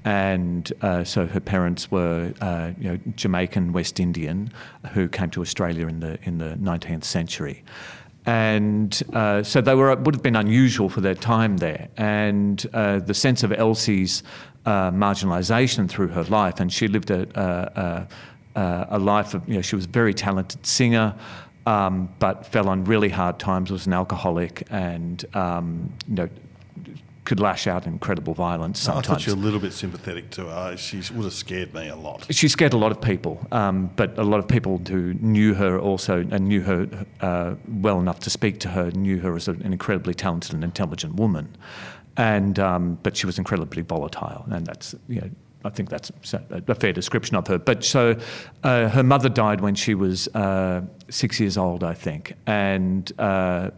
And 0.04 0.74
uh, 0.82 1.04
so 1.04 1.28
her 1.28 1.40
parents 1.40 1.92
were, 1.92 2.34
uh, 2.42 2.72
you 2.80 2.90
know, 2.90 3.00
Jamaican 3.18 3.72
West 3.72 4.00
Indian 4.00 4.52
who 4.94 5.08
came 5.08 5.30
to 5.30 5.42
Australia 5.42 5.86
in 5.86 6.00
the 6.00 6.18
in 6.24 6.40
the 6.40 6.56
19th 6.56 7.04
century, 7.04 7.64
and 8.26 9.02
uh, 9.14 9.44
so 9.44 9.62
they 9.62 9.76
were 9.76 9.96
would 9.96 10.16
have 10.16 10.24
been 10.24 10.36
unusual 10.36 10.90
for 10.90 11.02
their 11.02 11.16
time 11.16 11.58
there. 11.58 11.90
And 11.98 12.66
uh, 12.74 13.00
the 13.00 13.14
sense 13.14 13.44
of 13.44 13.52
Elsie's 13.52 14.24
uh, 14.66 14.92
marginalisation 14.92 15.90
through 15.90 16.10
her 16.10 16.24
life, 16.26 16.60
and 16.60 16.72
she 16.72 16.88
lived 16.88 17.12
a, 17.12 18.08
a, 18.56 18.88
a, 18.90 19.00
life 19.00 19.34
of, 19.34 19.48
you 19.48 19.56
know, 19.56 19.62
she 19.62 19.76
was 19.76 19.86
a 19.86 19.90
very 19.90 20.14
talented 20.14 20.66
singer. 20.66 21.16
Um, 21.66 22.10
but 22.20 22.48
fell 22.48 22.68
on 22.68 22.86
really 22.86 23.10
hard 23.10 23.38
times, 23.38 23.70
was 23.70 23.86
an 23.86 23.94
alcoholic, 23.94 24.66
and 24.72 25.24
um, 25.36 25.94
you 26.08 26.16
know, 26.16 26.30
could 27.30 27.40
lash 27.40 27.68
out 27.68 27.86
in 27.86 27.94
incredible 27.94 28.34
violence 28.34 28.80
sometimes. 28.80 29.06
I 29.06 29.08
sometimes. 29.08 29.24
thought 29.24 29.30
you 29.30 29.36
were 29.36 29.42
a 29.42 29.46
little 29.46 29.60
bit 29.60 29.72
sympathetic 29.72 30.32
to 30.32 30.46
her. 30.46 30.76
She 30.76 30.98
would 31.14 31.26
have 31.26 31.34
scared 31.34 31.76
me 31.76 31.88
a 31.88 31.96
lot. 31.96 32.26
She 32.32 32.48
scared 32.48 32.74
a 32.74 32.78
lot 32.78 32.92
of 32.92 33.00
people, 33.02 33.40
um, 33.52 33.92
but 33.96 34.18
a 34.18 34.24
lot 34.24 34.40
of 34.40 34.48
people 34.48 34.82
who 34.90 35.14
knew 35.14 35.54
her 35.54 35.80
also 35.80 36.26
and 36.32 36.48
knew 36.48 36.62
her 36.62 37.06
uh, 37.22 37.54
well 37.68 38.00
enough 38.00 38.20
to 38.22 38.32
speak 38.32 38.60
to 38.62 38.70
her 38.70 38.90
knew 38.92 39.20
her 39.20 39.36
as 39.36 39.48
an 39.48 39.62
incredibly 39.62 40.16
talented 40.16 40.56
and 40.56 40.64
intelligent 40.64 41.18
woman. 41.18 41.56
And 42.18 42.58
um, 42.58 42.98
but 43.04 43.16
she 43.16 43.28
was 43.28 43.38
incredibly 43.38 43.84
volatile, 43.84 44.46
and 44.50 44.66
that's 44.66 44.96
you 45.08 45.22
know. 45.22 45.30
I 45.66 45.70
think 45.70 45.90
that's 45.90 46.10
a 46.32 46.76
fair 46.76 46.94
description 46.94 47.36
of 47.36 47.46
her. 47.48 47.58
But 47.60 47.84
so, 47.84 48.16
uh, 48.64 48.88
her 48.88 49.04
mother 49.04 49.28
died 49.28 49.60
when 49.60 49.76
she 49.76 49.94
was 49.94 50.30
uh, 50.30 50.84
six 51.10 51.38
years 51.38 51.58
old, 51.58 51.84
I 51.84 51.94
think, 51.94 52.34
and 52.48 53.12
uh, 53.20 53.72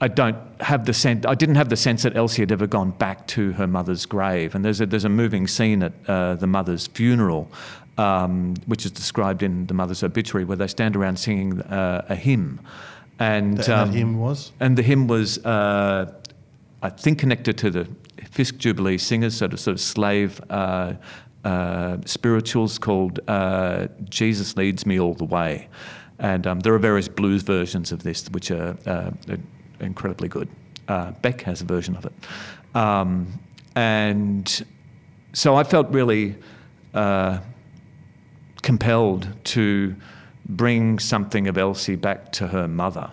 I 0.00 0.08
don't 0.08 0.36
have 0.60 0.84
the 0.84 0.92
sense. 0.92 1.24
I 1.26 1.34
didn't 1.34 1.54
have 1.54 1.70
the 1.70 1.76
sense 1.76 2.02
that 2.02 2.16
Elsie 2.16 2.42
had 2.42 2.52
ever 2.52 2.66
gone 2.66 2.90
back 2.90 3.26
to 3.28 3.52
her 3.52 3.66
mother's 3.66 4.04
grave. 4.04 4.54
And 4.54 4.64
there's 4.64 4.80
a 4.80 4.86
there's 4.86 5.04
a 5.06 5.08
moving 5.08 5.46
scene 5.46 5.82
at 5.82 5.92
uh, 6.06 6.34
the 6.34 6.46
mother's 6.46 6.86
funeral, 6.88 7.48
um, 7.96 8.54
which 8.66 8.84
is 8.84 8.90
described 8.90 9.42
in 9.42 9.66
the 9.66 9.74
mother's 9.74 10.02
obituary, 10.02 10.44
where 10.44 10.56
they 10.56 10.66
stand 10.66 10.96
around 10.96 11.18
singing 11.18 11.62
uh, 11.62 12.04
a 12.10 12.14
hymn, 12.14 12.60
and 13.18 13.56
That, 13.56 13.66
that 13.66 13.88
hymn 13.94 14.18
was? 14.18 14.52
and 14.60 14.76
the 14.76 14.82
hymn 14.82 15.06
was, 15.06 15.38
uh, 15.46 16.12
I 16.82 16.90
think, 16.90 17.18
connected 17.18 17.56
to 17.58 17.70
the 17.70 17.88
Fisk 18.30 18.58
Jubilee 18.58 18.98
Singers, 18.98 19.34
sort 19.36 19.54
of 19.54 19.60
sort 19.60 19.74
of 19.76 19.80
slave. 19.80 20.40
Uh, 20.50 20.94
uh, 21.44 21.98
spirituals 22.04 22.76
called 22.76 23.20
uh, 23.28 23.86
Jesus 24.10 24.56
Leads 24.56 24.84
Me 24.84 24.98
All 24.98 25.14
the 25.14 25.24
Way. 25.24 25.68
And 26.18 26.44
um, 26.44 26.58
there 26.58 26.74
are 26.74 26.78
various 26.80 27.06
blues 27.06 27.42
versions 27.42 27.92
of 27.92 28.02
this 28.02 28.26
which 28.30 28.50
are, 28.50 28.76
uh, 28.84 29.10
are 29.30 29.38
incredibly 29.80 30.28
good. 30.28 30.48
Uh, 30.88 31.12
Beck 31.22 31.42
has 31.42 31.62
a 31.62 31.64
version 31.64 31.96
of 31.96 32.06
it. 32.06 32.12
Um, 32.74 33.40
and 33.74 34.64
so 35.32 35.56
I 35.56 35.64
felt 35.64 35.88
really 35.90 36.36
uh, 36.94 37.38
compelled 38.62 39.28
to 39.44 39.94
bring 40.48 40.98
something 40.98 41.48
of 41.48 41.58
Elsie 41.58 41.96
back 41.96 42.32
to 42.32 42.46
her 42.48 42.68
mother. 42.68 43.10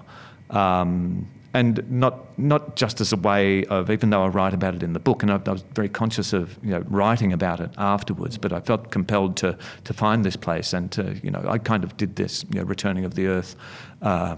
Um, 0.49 1.27
and 1.53 1.89
not 1.89 2.37
not 2.39 2.75
just 2.75 2.99
as 2.99 3.13
a 3.13 3.17
way 3.17 3.63
of, 3.65 3.91
even 3.91 4.09
though 4.09 4.23
I 4.23 4.27
write 4.27 4.55
about 4.55 4.73
it 4.73 4.81
in 4.81 4.93
the 4.93 4.99
book, 4.99 5.21
and 5.21 5.31
I, 5.31 5.39
I 5.45 5.51
was 5.51 5.63
very 5.73 5.89
conscious 5.89 6.33
of 6.33 6.57
you 6.63 6.71
know 6.71 6.83
writing 6.87 7.31
about 7.31 7.59
it 7.59 7.69
afterwards, 7.77 8.37
but 8.37 8.51
I 8.51 8.59
felt 8.59 8.89
compelled 8.89 9.37
to 9.37 9.57
to 9.83 9.93
find 9.93 10.25
this 10.25 10.35
place 10.35 10.73
and 10.73 10.91
to 10.93 11.19
you 11.23 11.29
know 11.29 11.45
I 11.47 11.59
kind 11.59 11.83
of 11.83 11.95
did 11.95 12.15
this 12.15 12.43
you 12.49 12.59
know 12.59 12.65
returning 12.65 13.05
of 13.05 13.13
the 13.13 13.27
earth. 13.27 13.55
Uh, 14.01 14.37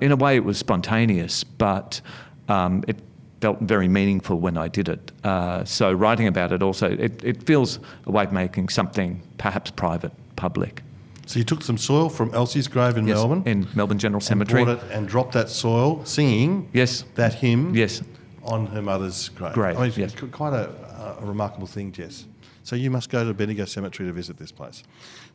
in 0.00 0.12
a 0.12 0.16
way, 0.16 0.36
it 0.36 0.44
was 0.44 0.58
spontaneous, 0.58 1.44
but 1.44 2.00
um, 2.48 2.84
it 2.86 2.96
felt 3.40 3.60
very 3.60 3.88
meaningful 3.88 4.38
when 4.38 4.56
I 4.56 4.68
did 4.68 4.88
it. 4.88 5.10
Uh, 5.24 5.64
so 5.64 5.92
writing 5.92 6.28
about 6.28 6.52
it 6.52 6.62
also, 6.62 6.90
it, 6.90 7.22
it 7.24 7.42
feels 7.42 7.80
a 8.06 8.12
way 8.12 8.24
of 8.24 8.32
making 8.32 8.68
something 8.68 9.20
perhaps 9.38 9.70
private 9.72 10.12
public. 10.36 10.82
So 11.26 11.38
you 11.38 11.44
took 11.44 11.62
some 11.62 11.78
soil 11.78 12.08
from 12.08 12.32
Elsie's 12.34 12.68
grave 12.68 12.96
in 12.96 13.06
Yes, 13.06 13.16
Melbourne, 13.16 13.42
in 13.46 13.68
Melbourne 13.74 13.98
General 13.98 14.20
Cemetery. 14.20 14.62
it 14.64 14.80
and 14.90 15.08
dropped 15.08 15.32
that 15.32 15.48
soil, 15.48 16.04
singing 16.04 16.68
Yes. 16.72 17.04
that 17.14 17.34
hymn 17.34 17.74
Yes. 17.74 18.02
on 18.44 18.66
her 18.66 18.82
mother's 18.82 19.28
grave. 19.30 19.54
Grave, 19.54 19.76
I 19.78 19.88
mean, 19.88 19.92
yes. 19.96 20.14
quite 20.30 20.52
a, 20.52 21.16
a 21.20 21.24
remarkable 21.24 21.66
thing, 21.66 21.90
Jess. 21.92 22.26
So 22.64 22.76
you 22.76 22.90
must 22.90 23.10
go 23.10 23.24
to 23.24 23.34
Bendigo 23.34 23.64
Cemetery 23.64 24.08
to 24.08 24.12
visit 24.12 24.36
this 24.36 24.52
place. 24.52 24.84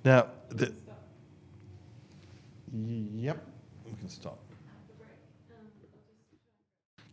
Now, 0.05 0.27
the, 0.49 0.71
yep, 3.15 3.45
can 4.07 4.15
stop. 4.15 4.39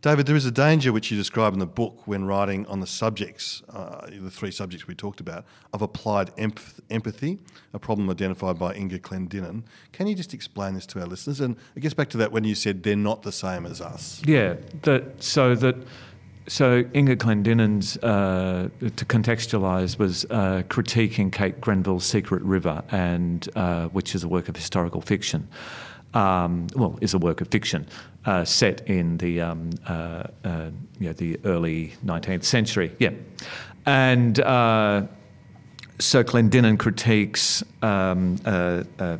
David, 0.01 0.27
there 0.27 0.35
is 0.35 0.45
a 0.45 0.51
danger 0.51 0.93
which 0.93 1.09
you 1.09 1.17
describe 1.17 1.53
in 1.53 1.59
the 1.59 1.65
book 1.65 2.05
when 2.05 2.25
writing 2.25 2.67
on 2.67 2.79
the 2.79 2.85
subjects, 2.85 3.63
uh, 3.69 4.05
the 4.05 4.29
three 4.29 4.51
subjects 4.51 4.87
we 4.87 4.93
talked 4.93 5.19
about, 5.19 5.45
of 5.73 5.81
applied 5.81 6.27
empath- 6.35 6.79
empathy, 6.91 7.39
a 7.73 7.79
problem 7.79 8.07
identified 8.11 8.59
by 8.59 8.75
Inga 8.75 8.99
Clendinnen. 8.99 9.63
Can 9.93 10.05
you 10.05 10.13
just 10.13 10.31
explain 10.31 10.75
this 10.75 10.85
to 10.87 11.01
our 11.01 11.07
listeners? 11.07 11.39
And 11.39 11.57
it 11.75 11.79
gets 11.79 11.95
back 11.95 12.09
to 12.09 12.17
that 12.17 12.31
when 12.31 12.43
you 12.43 12.53
said 12.53 12.83
they're 12.83 12.95
not 12.95 13.23
the 13.23 13.31
same 13.31 13.65
as 13.65 13.81
us. 13.81 14.21
Yeah, 14.25 14.57
that 14.83 15.23
so 15.23 15.55
that 15.55 15.75
so 16.47 16.83
Inga 16.93 17.15
Clendinnen's 17.15 17.97
uh, 17.97 18.69
to 18.79 19.05
contextualise 19.05 19.97
was 19.97 20.25
uh, 20.25 20.61
critiquing 20.67 21.31
Kate 21.31 21.59
Grenville's 21.59 22.05
Secret 22.05 22.43
River, 22.43 22.83
and 22.91 23.49
uh, 23.55 23.87
which 23.87 24.13
is 24.13 24.23
a 24.23 24.27
work 24.27 24.49
of 24.49 24.55
historical 24.55 25.01
fiction. 25.01 25.47
Um, 26.15 26.67
well, 26.75 26.97
is 27.01 27.13
a 27.13 27.17
work 27.17 27.41
of 27.41 27.49
fiction 27.49 27.87
uh, 28.25 28.45
set 28.45 28.87
in 28.87 29.17
the 29.17 29.41
um, 29.41 29.69
uh, 29.85 30.23
uh, 30.45 30.69
the 30.97 31.39
early 31.43 31.93
19th 32.05 32.45
century. 32.45 32.95
Yeah, 32.99 33.11
and 33.85 34.39
uh, 34.39 35.07
so 35.99 36.23
Clendinnen 36.23 36.79
critiques 36.79 37.63
um, 37.81 38.37
uh, 38.45 38.83
uh, 38.97 39.17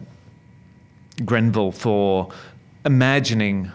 Grenville 1.26 1.74
for 1.74 2.30
imagining 2.86 3.72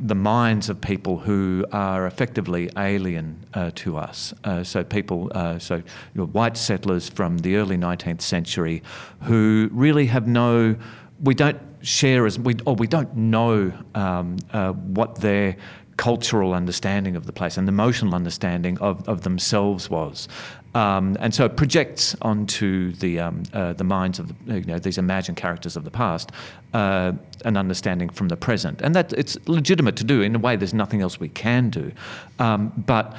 the 0.00 0.14
minds 0.14 0.68
of 0.68 0.80
people 0.80 1.18
who 1.18 1.64
are 1.72 2.06
effectively 2.06 2.70
alien 2.76 3.44
uh, 3.54 3.70
to 3.74 3.96
us. 3.96 4.32
Uh, 4.44 4.62
so 4.62 4.84
people, 4.84 5.30
uh, 5.34 5.58
so 5.58 5.76
you 5.76 5.84
know, 6.14 6.26
white 6.26 6.56
settlers 6.56 7.08
from 7.08 7.38
the 7.38 7.56
early 7.56 7.76
19th 7.76 8.20
century 8.20 8.82
who 9.22 9.68
really 9.72 10.06
have 10.06 10.28
no, 10.28 10.76
we 11.22 11.34
don't 11.34 11.60
share 11.80 12.26
as, 12.26 12.38
we, 12.38 12.56
or 12.66 12.74
we 12.74 12.86
don't 12.86 13.14
know 13.16 13.72
um, 13.94 14.36
uh, 14.52 14.72
what 14.72 15.16
their 15.16 15.56
cultural 15.96 16.54
understanding 16.54 17.16
of 17.16 17.26
the 17.26 17.32
place 17.32 17.56
and 17.56 17.66
the 17.66 17.72
emotional 17.72 18.14
understanding 18.14 18.78
of, 18.78 19.06
of 19.08 19.22
themselves 19.22 19.90
was. 19.90 20.28
Um, 20.74 21.16
and 21.18 21.34
so 21.34 21.44
it 21.46 21.56
projects 21.56 22.14
onto 22.22 22.92
the, 22.92 23.18
um, 23.18 23.42
uh, 23.52 23.72
the 23.72 23.84
minds 23.84 24.18
of 24.20 24.28
the, 24.46 24.60
you 24.60 24.66
know, 24.66 24.78
these 24.78 24.96
imagined 24.96 25.36
characters 25.36 25.76
of 25.76 25.84
the 25.84 25.90
past 25.90 26.30
uh, 26.72 27.12
an 27.44 27.56
understanding 27.56 28.10
from 28.10 28.28
the 28.28 28.36
present. 28.36 28.80
And 28.80 28.94
that 28.94 29.12
it's 29.12 29.36
legitimate 29.48 29.96
to 29.96 30.04
do. 30.04 30.22
In 30.22 30.36
a 30.36 30.38
way, 30.38 30.54
there's 30.56 30.74
nothing 30.74 31.00
else 31.00 31.18
we 31.18 31.30
can 31.30 31.70
do. 31.70 31.90
Um, 32.38 32.72
but 32.86 33.16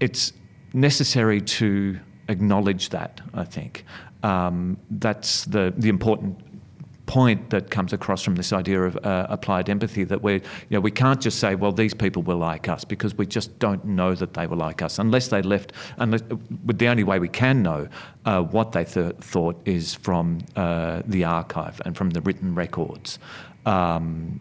it's 0.00 0.32
necessary 0.74 1.40
to 1.40 1.98
acknowledge 2.28 2.90
that, 2.90 3.20
I 3.32 3.44
think. 3.44 3.84
Um, 4.22 4.76
that's 4.90 5.46
the, 5.46 5.72
the 5.76 5.88
important 5.88 6.51
point 7.06 7.50
that 7.50 7.70
comes 7.70 7.92
across 7.92 8.22
from 8.22 8.36
this 8.36 8.52
idea 8.52 8.80
of 8.82 8.96
uh, 9.04 9.26
applied 9.28 9.68
empathy 9.68 10.04
that 10.04 10.22
we 10.22 10.34
you 10.34 10.40
know 10.70 10.80
we 10.80 10.90
can't 10.90 11.20
just 11.20 11.38
say 11.40 11.54
well 11.56 11.72
these 11.72 11.92
people 11.94 12.22
were 12.22 12.34
like 12.36 12.68
us 12.68 12.84
because 12.84 13.12
we 13.16 13.26
just 13.26 13.58
don't 13.58 13.84
know 13.84 14.14
that 14.14 14.34
they 14.34 14.46
were 14.46 14.56
like 14.56 14.80
us 14.82 14.98
unless 15.00 15.28
they 15.28 15.42
left 15.42 15.72
unless 15.98 16.22
but 16.22 16.78
the 16.78 16.86
only 16.86 17.02
way 17.02 17.18
we 17.18 17.28
can 17.28 17.60
know 17.62 17.88
uh, 18.24 18.40
what 18.40 18.70
they 18.72 18.84
th- 18.84 19.16
thought 19.16 19.60
is 19.64 19.94
from 19.96 20.38
uh, 20.54 21.02
the 21.04 21.24
archive 21.24 21.80
and 21.84 21.96
from 21.96 22.10
the 22.10 22.20
written 22.20 22.54
records 22.54 23.18
um, 23.66 24.38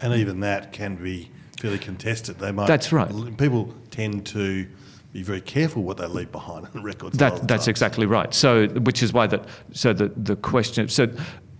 And 0.00 0.12
even 0.14 0.40
that 0.40 0.72
can 0.72 0.96
be 0.96 1.30
fairly 1.60 1.78
contested. 1.78 2.38
They 2.38 2.52
might. 2.52 2.66
That's 2.66 2.92
right. 2.92 3.36
People 3.38 3.72
tend 3.90 4.26
to 4.26 4.66
be 5.12 5.22
very 5.22 5.40
careful 5.40 5.82
what 5.82 5.96
they 5.98 6.06
leave 6.06 6.32
behind 6.32 6.66
in 6.74 6.80
the 6.80 6.82
records. 6.82 7.16
a 7.16 7.20
lot 7.24 7.32
of 7.34 7.38
That, 7.40 7.48
that's 7.48 7.64
times. 7.64 7.68
exactly 7.68 8.06
right. 8.06 8.34
So, 8.34 8.66
which 8.68 9.02
is 9.02 9.12
why 9.12 9.26
that. 9.28 9.44
So 9.72 9.92
the 9.92 10.08
the 10.08 10.36
question. 10.36 10.88
So. 10.88 11.08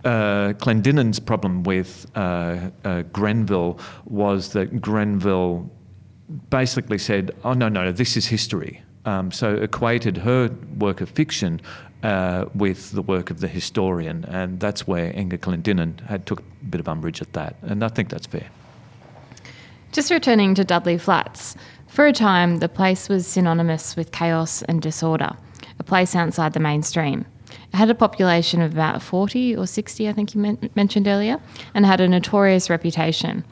Uh, 0.03 0.51
Clendinnen's 0.53 1.19
problem 1.19 1.63
with 1.63 2.05
uh, 2.15 2.69
uh, 2.83 3.03
Grenville 3.13 3.79
was 4.05 4.51
that 4.51 4.81
Grenville 4.81 5.69
basically 6.49 6.97
said, 6.97 7.31
"Oh 7.45 7.53
no, 7.53 7.69
no, 7.69 7.91
this 7.91 8.17
is 8.17 8.27
history." 8.27 8.81
Um, 9.05 9.31
so 9.31 9.55
equated 9.55 10.17
her 10.17 10.49
work 10.77 11.01
of 11.01 11.09
fiction 11.09 11.61
uh, 12.03 12.45
with 12.53 12.91
the 12.91 13.01
work 13.01 13.31
of 13.31 13.39
the 13.39 13.47
historian, 13.47 14.25
and 14.25 14.59
that's 14.59 14.85
where 14.85 15.17
Inga 15.17 15.37
Clendinnen 15.37 16.01
had 16.01 16.25
took 16.25 16.39
a 16.41 16.65
bit 16.69 16.81
of 16.81 16.87
umbrage 16.89 17.21
at 17.21 17.31
that, 17.33 17.55
and 17.61 17.83
I 17.83 17.87
think 17.87 18.09
that's 18.09 18.27
fair. 18.27 18.49
Just 19.93 20.11
returning 20.11 20.55
to 20.55 20.65
Dudley 20.65 20.97
Flats, 20.97 21.55
for 21.87 22.07
a 22.07 22.13
time 22.13 22.57
the 22.57 22.67
place 22.67 23.07
was 23.07 23.25
synonymous 23.25 23.95
with 23.95 24.11
chaos 24.11 24.63
and 24.63 24.81
disorder, 24.81 25.37
a 25.79 25.83
place 25.83 26.15
outside 26.15 26.53
the 26.53 26.59
mainstream. 26.59 27.25
Had 27.73 27.89
a 27.89 27.95
population 27.95 28.61
of 28.61 28.73
about 28.73 29.01
40 29.01 29.55
or 29.55 29.65
60, 29.65 30.07
I 30.07 30.13
think 30.13 30.35
you 30.35 30.41
men- 30.41 30.69
mentioned 30.75 31.07
earlier, 31.07 31.39
and 31.73 31.85
had 31.85 32.01
a 32.01 32.07
notorious 32.07 32.69
reputation. 32.69 33.43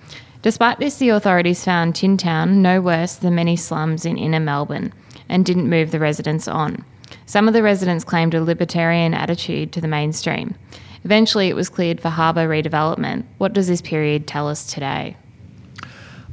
Despite 0.41 0.79
this, 0.79 0.97
the 0.97 1.09
authorities 1.09 1.63
found 1.63 1.95
Tin 1.95 2.17
Town 2.17 2.61
no 2.61 2.81
worse 2.81 3.15
than 3.15 3.35
many 3.35 3.55
slums 3.55 4.05
in 4.05 4.17
inner 4.17 4.39
Melbourne 4.39 4.93
and 5.29 5.45
didn't 5.45 5.69
move 5.69 5.91
the 5.91 5.99
residents 5.99 6.47
on. 6.47 6.83
Some 7.25 7.47
of 7.47 7.53
the 7.53 7.63
residents 7.63 8.03
claimed 8.03 8.33
a 8.33 8.43
libertarian 8.43 9.13
attitude 9.13 9.71
to 9.73 9.81
the 9.81 9.87
mainstream. 9.87 10.55
Eventually, 11.03 11.47
it 11.47 11.55
was 11.55 11.69
cleared 11.69 12.01
for 12.01 12.09
harbour 12.09 12.47
redevelopment. 12.47 13.25
What 13.37 13.53
does 13.53 13.67
this 13.67 13.81
period 13.81 14.27
tell 14.27 14.47
us 14.47 14.65
today? 14.65 15.17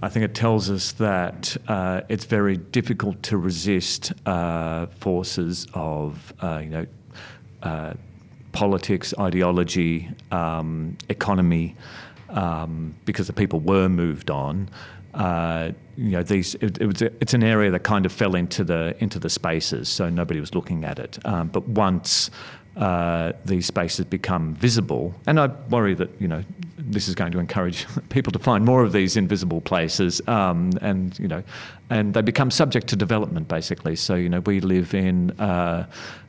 I 0.01 0.09
think 0.09 0.25
it 0.25 0.35
tells 0.35 0.71
us 0.71 0.93
that 0.93 1.57
uh, 1.67 2.03
it's 2.09 2.25
very 2.25 2.57
difficult 2.57 3.23
to 3.25 3.37
resist 3.37 4.13
uh, 4.27 4.87
forces 4.87 5.67
of, 5.75 6.33
uh, 6.41 6.61
you 6.63 6.71
know, 6.71 6.87
uh, 7.63 7.95
politics, 8.53 9.15
ideology, 9.19 10.09
um, 10.31 10.97
economy, 11.09 11.77
um, 12.31 12.95
because 13.05 13.27
the 13.27 13.33
people 13.33 13.61
were 13.61 13.89
moved 13.89 14.31
on. 14.31 14.69
Uh, 15.15 15.73
you 15.97 16.11
know, 16.11 16.23
these 16.23 16.55
it, 16.57 16.81
it 16.81 16.87
was 16.87 17.03
it's 17.03 17.35
an 17.35 17.43
area 17.43 17.71
that 17.71 17.83
kind 17.83 18.07
of 18.07 18.13
fell 18.13 18.35
into 18.35 18.63
the 18.63 18.95
into 19.01 19.19
the 19.19 19.31
spaces, 19.31 19.89
so 19.89 20.09
nobody 20.09 20.39
was 20.39 20.55
looking 20.55 20.85
at 20.85 20.99
it. 20.99 21.19
Um, 21.25 21.49
but 21.49 21.67
once 21.67 22.31
uh, 22.77 23.33
these 23.45 23.67
spaces 23.67 24.05
become 24.05 24.55
visible, 24.55 25.15
and 25.27 25.41
I 25.41 25.47
worry 25.71 25.95
that 25.95 26.11
you 26.21 26.29
know 26.29 26.45
this 26.77 27.09
is 27.09 27.15
going 27.15 27.33
to 27.33 27.39
encourage 27.39 27.87
people 28.11 28.33
to 28.33 28.39
find 28.39 28.65
more 28.65 28.83
of 28.85 28.93
these 28.93 29.17
invisible 29.17 29.61
places, 29.61 30.21
um, 30.29 30.71
and 30.81 31.19
you 31.19 31.27
know, 31.27 31.43
and 31.91 32.15
they 32.15 32.23
become 32.23 32.51
subject 32.51 32.89
to 32.89 32.97
development 32.97 33.49
basically. 33.49 33.97
So 33.97 34.15
you 34.15 34.29
know, 34.29 34.41
we 34.41 34.61
live 34.61 34.95
in. 34.95 35.33
Uh, 35.33 35.87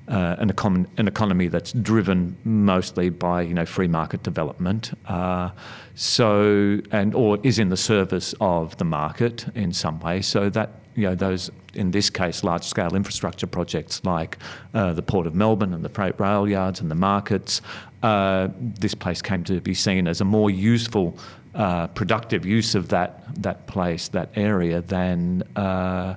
uh, 0.08 0.36
an, 0.39 0.52
econ- 0.52 0.88
an, 0.98 1.08
economy 1.08 1.48
that's 1.48 1.72
driven 1.72 2.36
mostly 2.43 3.12
by 3.12 3.43
you 3.43 3.54
know 3.54 3.63
free 3.63 3.88
market 3.88 4.24
development, 4.24 4.91
uh, 5.06 5.52
so 5.93 6.80
and 6.91 7.13
or 7.13 7.38
is 7.43 7.60
in 7.60 7.69
the 7.69 7.78
service 7.78 8.34
of 8.41 8.76
the 8.78 8.86
market 8.86 9.45
in 9.54 9.72
some 9.72 10.00
way. 10.00 10.19
So 10.24 10.50
that 10.50 10.72
you 10.95 11.04
know 11.04 11.13
those 11.13 11.52
in 11.74 11.91
this 11.91 12.10
case 12.10 12.43
large 12.43 12.63
scale 12.63 12.95
infrastructure 12.95 13.48
projects 13.48 14.04
like 14.04 14.38
uh, 14.74 14.93
the 14.93 15.02
Port 15.02 15.28
of 15.28 15.36
Melbourne 15.36 15.74
and 15.74 15.86
the 15.86 15.89
freight 15.89 16.19
rail 16.19 16.48
yards 16.48 16.82
and 16.82 16.89
the 16.89 16.95
markets, 16.95 17.62
uh, 18.02 18.48
this 18.58 18.95
place 18.95 19.22
came 19.22 19.43
to 19.43 19.62
be 19.62 19.74
seen 19.74 20.08
as 20.08 20.22
a 20.22 20.26
more 20.26 20.50
useful. 20.50 21.17
Uh, 21.55 21.88
productive 21.88 22.45
use 22.45 22.75
of 22.75 22.89
that 22.89 23.23
that 23.41 23.65
place, 23.65 24.09
that 24.09 24.29
area, 24.35 24.81
than 24.81 25.41
uh, 25.55 26.15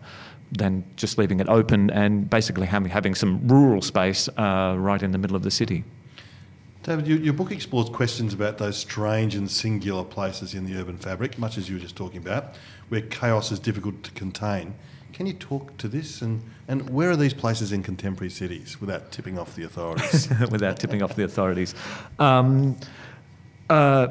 than 0.52 0.84
just 0.96 1.18
leaving 1.18 1.40
it 1.40 1.48
open 1.48 1.90
and 1.90 2.28
basically 2.28 2.66
having, 2.66 2.90
having 2.90 3.14
some 3.14 3.46
rural 3.48 3.80
space 3.80 4.28
uh, 4.36 4.74
right 4.78 5.02
in 5.02 5.12
the 5.12 5.18
middle 5.18 5.36
of 5.36 5.42
the 5.42 5.50
city. 5.50 5.84
David, 6.82 7.06
your, 7.06 7.18
your, 7.18 7.32
book 7.32 7.52
explores 7.52 7.88
questions 7.88 8.34
about 8.34 8.58
those 8.58 8.76
strange 8.76 9.34
and 9.36 9.50
singular 9.50 10.04
places 10.04 10.54
in 10.54 10.66
the 10.66 10.78
urban 10.80 10.98
fabric, 10.98 11.38
much 11.38 11.56
as 11.56 11.68
you 11.68 11.76
were 11.76 11.80
just 11.80 11.94
talking 11.94 12.18
about, 12.18 12.56
where 12.88 13.00
chaos 13.02 13.52
is 13.52 13.60
difficult 13.60 14.02
to 14.02 14.10
contain. 14.10 14.74
Can 15.12 15.26
you 15.26 15.32
talk 15.34 15.76
to 15.76 15.88
this 15.88 16.22
and, 16.22 16.42
and 16.66 16.90
where 16.90 17.10
are 17.10 17.16
these 17.16 17.34
places 17.34 17.70
in 17.70 17.82
contemporary 17.82 18.30
cities 18.30 18.80
without 18.80 19.12
tipping 19.12 19.38
off 19.38 19.54
the 19.54 19.62
authorities? 19.62 20.28
without 20.50 20.78
tipping 20.78 21.02
off 21.02 21.14
the 21.14 21.24
authorities. 21.24 21.74
Um, 22.18 22.76
uh, 23.70 24.08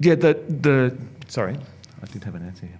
yeah, 0.00 0.14
the, 0.14 0.34
the. 0.48 0.96
Sorry, 1.28 1.56
I 2.02 2.06
did 2.06 2.24
have 2.24 2.34
an 2.34 2.46
answer 2.46 2.66
here. 2.66 2.78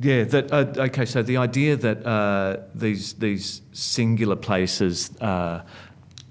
Yeah. 0.00 0.24
That 0.24 0.52
uh, 0.52 0.82
okay. 0.82 1.04
So 1.06 1.22
the 1.22 1.36
idea 1.36 1.76
that 1.76 2.04
uh, 2.04 2.58
these 2.74 3.14
these 3.14 3.62
singular 3.72 4.36
places 4.36 5.10
uh, 5.20 5.62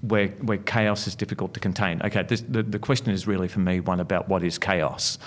where 0.02 0.28
where 0.42 0.58
chaos 0.58 1.06
is 1.06 1.14
difficult 1.14 1.54
to 1.54 1.60
contain. 1.60 2.02
Okay. 2.02 2.22
This, 2.22 2.42
the 2.42 2.62
the 2.62 2.78
question 2.78 3.10
is 3.10 3.26
really 3.26 3.48
for 3.48 3.60
me 3.60 3.80
one 3.80 4.00
about 4.00 4.28
what 4.28 4.42
is 4.42 4.58
chaos, 4.58 5.18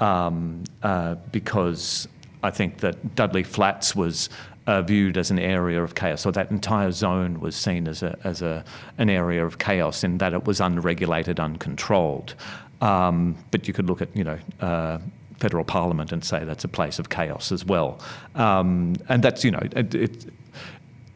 um, 0.00 0.64
uh, 0.82 1.16
because 1.30 2.08
I 2.42 2.50
think 2.50 2.78
that 2.78 3.14
Dudley 3.14 3.42
Flats 3.44 3.94
was. 3.94 4.28
Uh, 4.64 4.80
viewed 4.80 5.18
as 5.18 5.32
an 5.32 5.40
area 5.40 5.82
of 5.82 5.96
chaos, 5.96 6.20
so 6.20 6.30
that 6.30 6.48
entire 6.52 6.92
zone 6.92 7.40
was 7.40 7.56
seen 7.56 7.88
as 7.88 8.00
a 8.00 8.16
as 8.22 8.42
a 8.42 8.64
an 8.96 9.10
area 9.10 9.44
of 9.44 9.58
chaos 9.58 10.04
in 10.04 10.18
that 10.18 10.32
it 10.32 10.44
was 10.44 10.60
unregulated, 10.60 11.40
uncontrolled. 11.40 12.36
Um, 12.80 13.36
but 13.50 13.66
you 13.66 13.74
could 13.74 13.88
look 13.88 14.00
at 14.00 14.16
you 14.16 14.22
know 14.22 14.38
uh, 14.60 14.98
federal 15.42 15.64
parliament 15.64 16.12
and 16.12 16.24
say 16.24 16.44
that's 16.44 16.62
a 16.62 16.68
place 16.68 17.00
of 17.00 17.08
chaos 17.08 17.50
as 17.50 17.64
well. 17.64 17.98
Um, 18.36 18.94
and 19.08 19.24
that's, 19.24 19.42
you 19.42 19.50
know, 19.50 19.58
it, 19.72 19.92
it, 19.92 20.26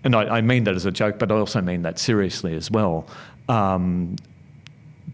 and 0.03 0.17
I, 0.17 0.39
I, 0.39 0.41
mean 0.41 0.65
that 0.65 0.75
as 0.75 0.85
a 0.85 0.91
joke, 0.91 1.21
but 1.21 1.31
I 1.31 1.37
also 1.37 1.61
mean 1.61 1.83
that 1.83 2.01
seriously 2.01 2.57
as 2.57 2.69
well. 2.69 3.07
Um, 3.49 4.17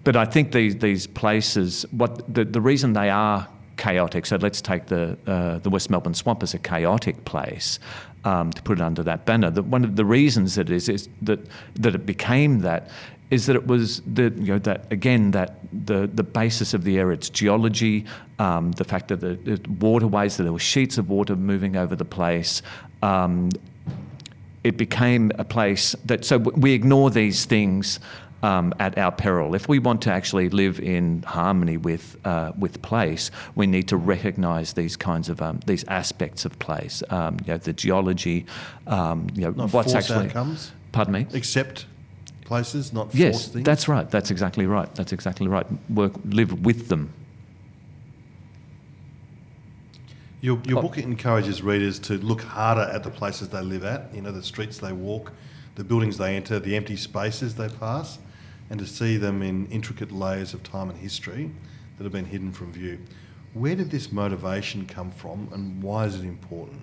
but 0.03 0.17
I 0.17 0.25
think 0.25 0.53
these, 0.53 0.79
these 0.79 1.07
places, 1.07 1.85
what 1.91 2.33
the, 2.33 2.47
the 2.47 2.61
reason 2.63 2.95
they 2.95 3.11
are 3.11 3.47
chaotic, 3.77 4.27
so 4.27 4.37
let's 4.37 4.61
take 4.61 4.87
the, 4.87 5.17
uh, 5.27 5.59
the 5.59 5.71
West 5.71 5.91
Melbourne 5.91 6.15
Swamp 6.15 6.43
as 6.43 6.55
a 6.55 6.59
chaotic 6.59 7.25
place. 7.25 7.79
Um, 8.25 8.53
to 8.53 8.63
put 8.63 8.79
it 8.79 8.83
under 8.83 9.03
that 9.03 9.25
banner, 9.25 9.51
one 9.51 9.83
of 9.83 9.97
the 9.97 10.05
reasons 10.05 10.55
that 10.55 10.71
it 10.71 10.75
is 10.77 10.89
is 10.89 11.09
that 11.23 11.41
that 11.75 11.97
it 11.97 12.07
became 12.07 12.61
that 12.61 12.89
is 13.33 13.47
that 13.47 13.57
it 13.57 13.67
was 13.67 14.01
the 14.03 14.33
you 14.37 14.53
know 14.53 14.59
that 14.61 14.87
again 14.93 15.33
that 15.33 15.59
the 15.87 16.07
the 16.07 16.23
basis 16.23 16.75
of 16.75 16.85
the 16.85 16.99
area, 16.99 17.15
its 17.15 17.31
geology, 17.31 18.05
um, 18.39 18.73
the 18.73 18.85
fact 18.85 19.09
that 19.09 19.21
the, 19.21 19.35
the, 19.35 19.71
waterways, 19.81 20.37
that 20.37 20.45
there 20.45 20.53
were 20.53 20.59
sheets 20.59 20.99
of 20.99 21.09
water 21.09 21.35
moving 21.35 21.75
over 21.75 21.97
the 21.97 22.05
place. 22.05 22.63
Um, 23.03 23.51
it 24.63 24.77
became 24.77 25.33
a 25.39 25.45
place 25.45 25.97
that 26.05 26.25
so 26.25 26.39
we 26.39 26.73
ignore 26.73 27.11
these 27.11 27.45
things 27.47 27.99
um, 28.43 28.75
at 28.79 28.99
our 28.99 29.13
peril. 29.13 29.55
If 29.55 29.69
we 29.69 29.79
want 29.79 30.03
to 30.03 30.13
actually 30.13 30.49
live 30.49 30.81
in 30.81 31.23
harmony 31.23 31.77
with 31.77 32.17
uh, 32.25 32.53
with 32.59 32.83
place, 32.83 33.31
we 33.55 33.67
need 33.67 33.89
to 33.89 33.97
recognise 33.97 34.73
these 34.73 34.97
kinds 34.97 35.29
of 35.29 35.41
um, 35.41 35.61
these 35.67 35.85
aspects 35.85 36.45
of 36.45 36.59
place. 36.59 37.03
Um, 37.11 37.39
you 37.47 37.53
know, 37.53 37.59
the 37.59 37.73
geology. 37.73 38.47
Um, 38.87 39.29
you 39.35 39.43
know, 39.43 39.51
Not 39.51 39.73
what's 39.73 39.95
actually 39.95 40.27
outcomes. 40.27 40.73
Pardon 40.93 41.15
me. 41.15 41.27
Except 41.33 41.87
places, 42.45 42.93
not 42.93 43.15
yes, 43.15 43.49
things? 43.49 43.65
that's 43.65 43.89
right. 43.89 44.11
That's 44.11 44.31
exactly 44.31 44.67
right. 44.67 44.93
That's 44.95 45.13
exactly 45.13 45.49
right. 45.49 45.67
Work, 45.89 46.13
live 46.25 46.65
with 46.65 46.89
them. 46.89 47.13
Your, 50.43 50.61
your 50.67 50.81
oh. 50.81 50.83
book 50.83 50.99
encourages 50.99 51.63
readers 51.63 51.99
to 52.01 52.19
look 52.19 52.43
harder 52.43 52.83
at 52.93 53.05
the 53.05 53.11
places 53.11 53.49
they 53.49 53.63
live 53.63 53.85
at, 53.85 54.13
you 54.13 54.21
know, 54.21 54.33
the 54.33 54.43
streets 54.43 54.79
they 54.79 54.93
walk, 54.93 55.33
the 55.77 55.85
buildings 55.85 56.19
they 56.19 56.35
enter, 56.37 56.59
the 56.59 56.75
empty 56.77 56.97
spaces 56.97 57.55
they 57.55 57.69
pass, 57.69 58.19
and 58.73 58.81
to 58.81 58.87
see 58.87 59.19
them 59.19 59.43
in 59.43 59.67
intricate 59.67 60.11
layers 60.11 60.55
of 60.55 60.63
time 60.63 60.89
and 60.89 60.99
history 60.99 61.51
that 61.99 62.05
have 62.05 62.13
been 62.13 62.25
hidden 62.25 62.51
from 62.51 62.73
view. 62.73 62.99
Where 63.53 63.77
did 63.77 63.91
this 63.91 64.11
motivation 64.11 64.87
come 64.87 65.11
from, 65.11 65.51
and 65.53 65.83
why 65.83 66.07
is 66.07 66.15
it 66.15 66.25
important? 66.25 66.81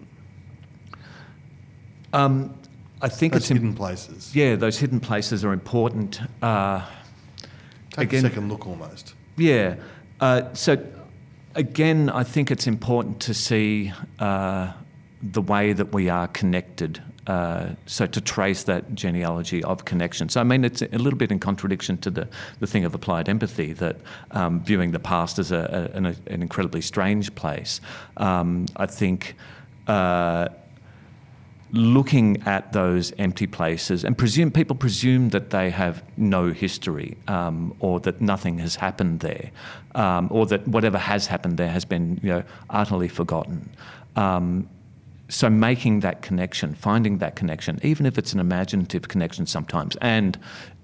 Um, 2.14 2.54
I 3.02 3.10
think 3.10 3.34
those 3.34 3.42
it's 3.42 3.50
hidden 3.50 3.74
places. 3.74 4.36
Yeah, 4.36 4.56
those 4.56 4.78
hidden 4.78 5.00
places 5.00 5.44
are 5.44 5.52
important. 5.52 6.22
Uh, 6.44 6.86
Take 7.90 8.10
again, 8.10 8.26
a 8.26 8.30
second 8.30 8.50
look, 8.50 8.68
almost. 8.68 9.16
Yeah. 9.36 9.78
Uh, 10.20 10.54
so 10.54 10.78
again, 11.56 12.12
I 12.12 12.24
think 12.24 12.52
it's 12.52 12.68
important 12.68 13.20
to 13.22 13.34
see 13.34 13.92
uh, 14.20 14.74
the 15.24 15.42
way 15.42 15.74
that 15.74 15.92
we 15.92 16.08
are 16.08 16.28
connected. 16.28 17.02
Uh, 17.30 17.76
so 17.86 18.08
to 18.08 18.20
trace 18.20 18.64
that 18.64 18.96
genealogy 18.96 19.64
of 19.64 19.86
connection. 19.86 20.30
So 20.30 20.42
I 20.42 20.44
mean, 20.44 20.66
it's 20.66 20.82
a 20.82 20.98
little 20.98 21.20
bit 21.20 21.32
in 21.32 21.38
contradiction 21.38 22.00
to 22.00 22.10
the, 22.10 22.28
the 22.60 22.66
thing 22.66 22.86
of 22.86 22.96
applied 22.96 23.30
empathy 23.30 23.72
that 23.74 23.98
um, 24.32 24.64
viewing 24.64 24.94
the 24.94 25.00
past 25.00 25.38
as 25.38 25.52
a, 25.52 25.92
a, 25.94 25.96
an, 25.96 26.06
an, 26.08 26.42
incredibly 26.42 26.82
strange 26.82 27.36
place. 27.36 27.82
Um, 28.18 28.66
I 28.78 28.88
think 28.88 29.36
uh, 29.86 30.48
looking 31.72 32.42
at 32.48 32.74
those 32.74 33.14
empty 33.20 33.46
places 33.46 34.04
and 34.04 34.18
presume 34.18 34.50
people 34.50 34.76
presume 34.76 35.30
that 35.30 35.52
they 35.52 35.70
have 35.70 36.04
no 36.18 36.52
history 36.52 37.16
um, 37.28 37.76
or 37.80 38.00
that 38.00 38.22
nothing 38.22 38.58
has 38.58 38.76
happened 38.76 39.20
there 39.20 39.52
um, 39.94 40.30
or 40.32 40.48
that 40.48 40.68
whatever 40.68 40.98
has 40.98 41.28
happened 41.28 41.58
there 41.58 41.70
has 41.70 41.86
been 41.86 42.20
you 42.24 42.30
know 42.30 42.44
utterly 42.72 43.08
forgotten 43.08 43.70
um, 44.16 44.68
so 45.30 45.50
making 45.50 46.02
that 46.02 46.22
connection 46.22 46.74
finding 46.74 47.20
that 47.20 47.36
connection 47.36 47.80
even 47.84 48.06
if 48.06 48.18
it's 48.18 48.34
an 48.34 48.40
imaginative 48.40 49.08
connection 49.08 49.46
sometimes 49.46 49.96
and 50.02 50.38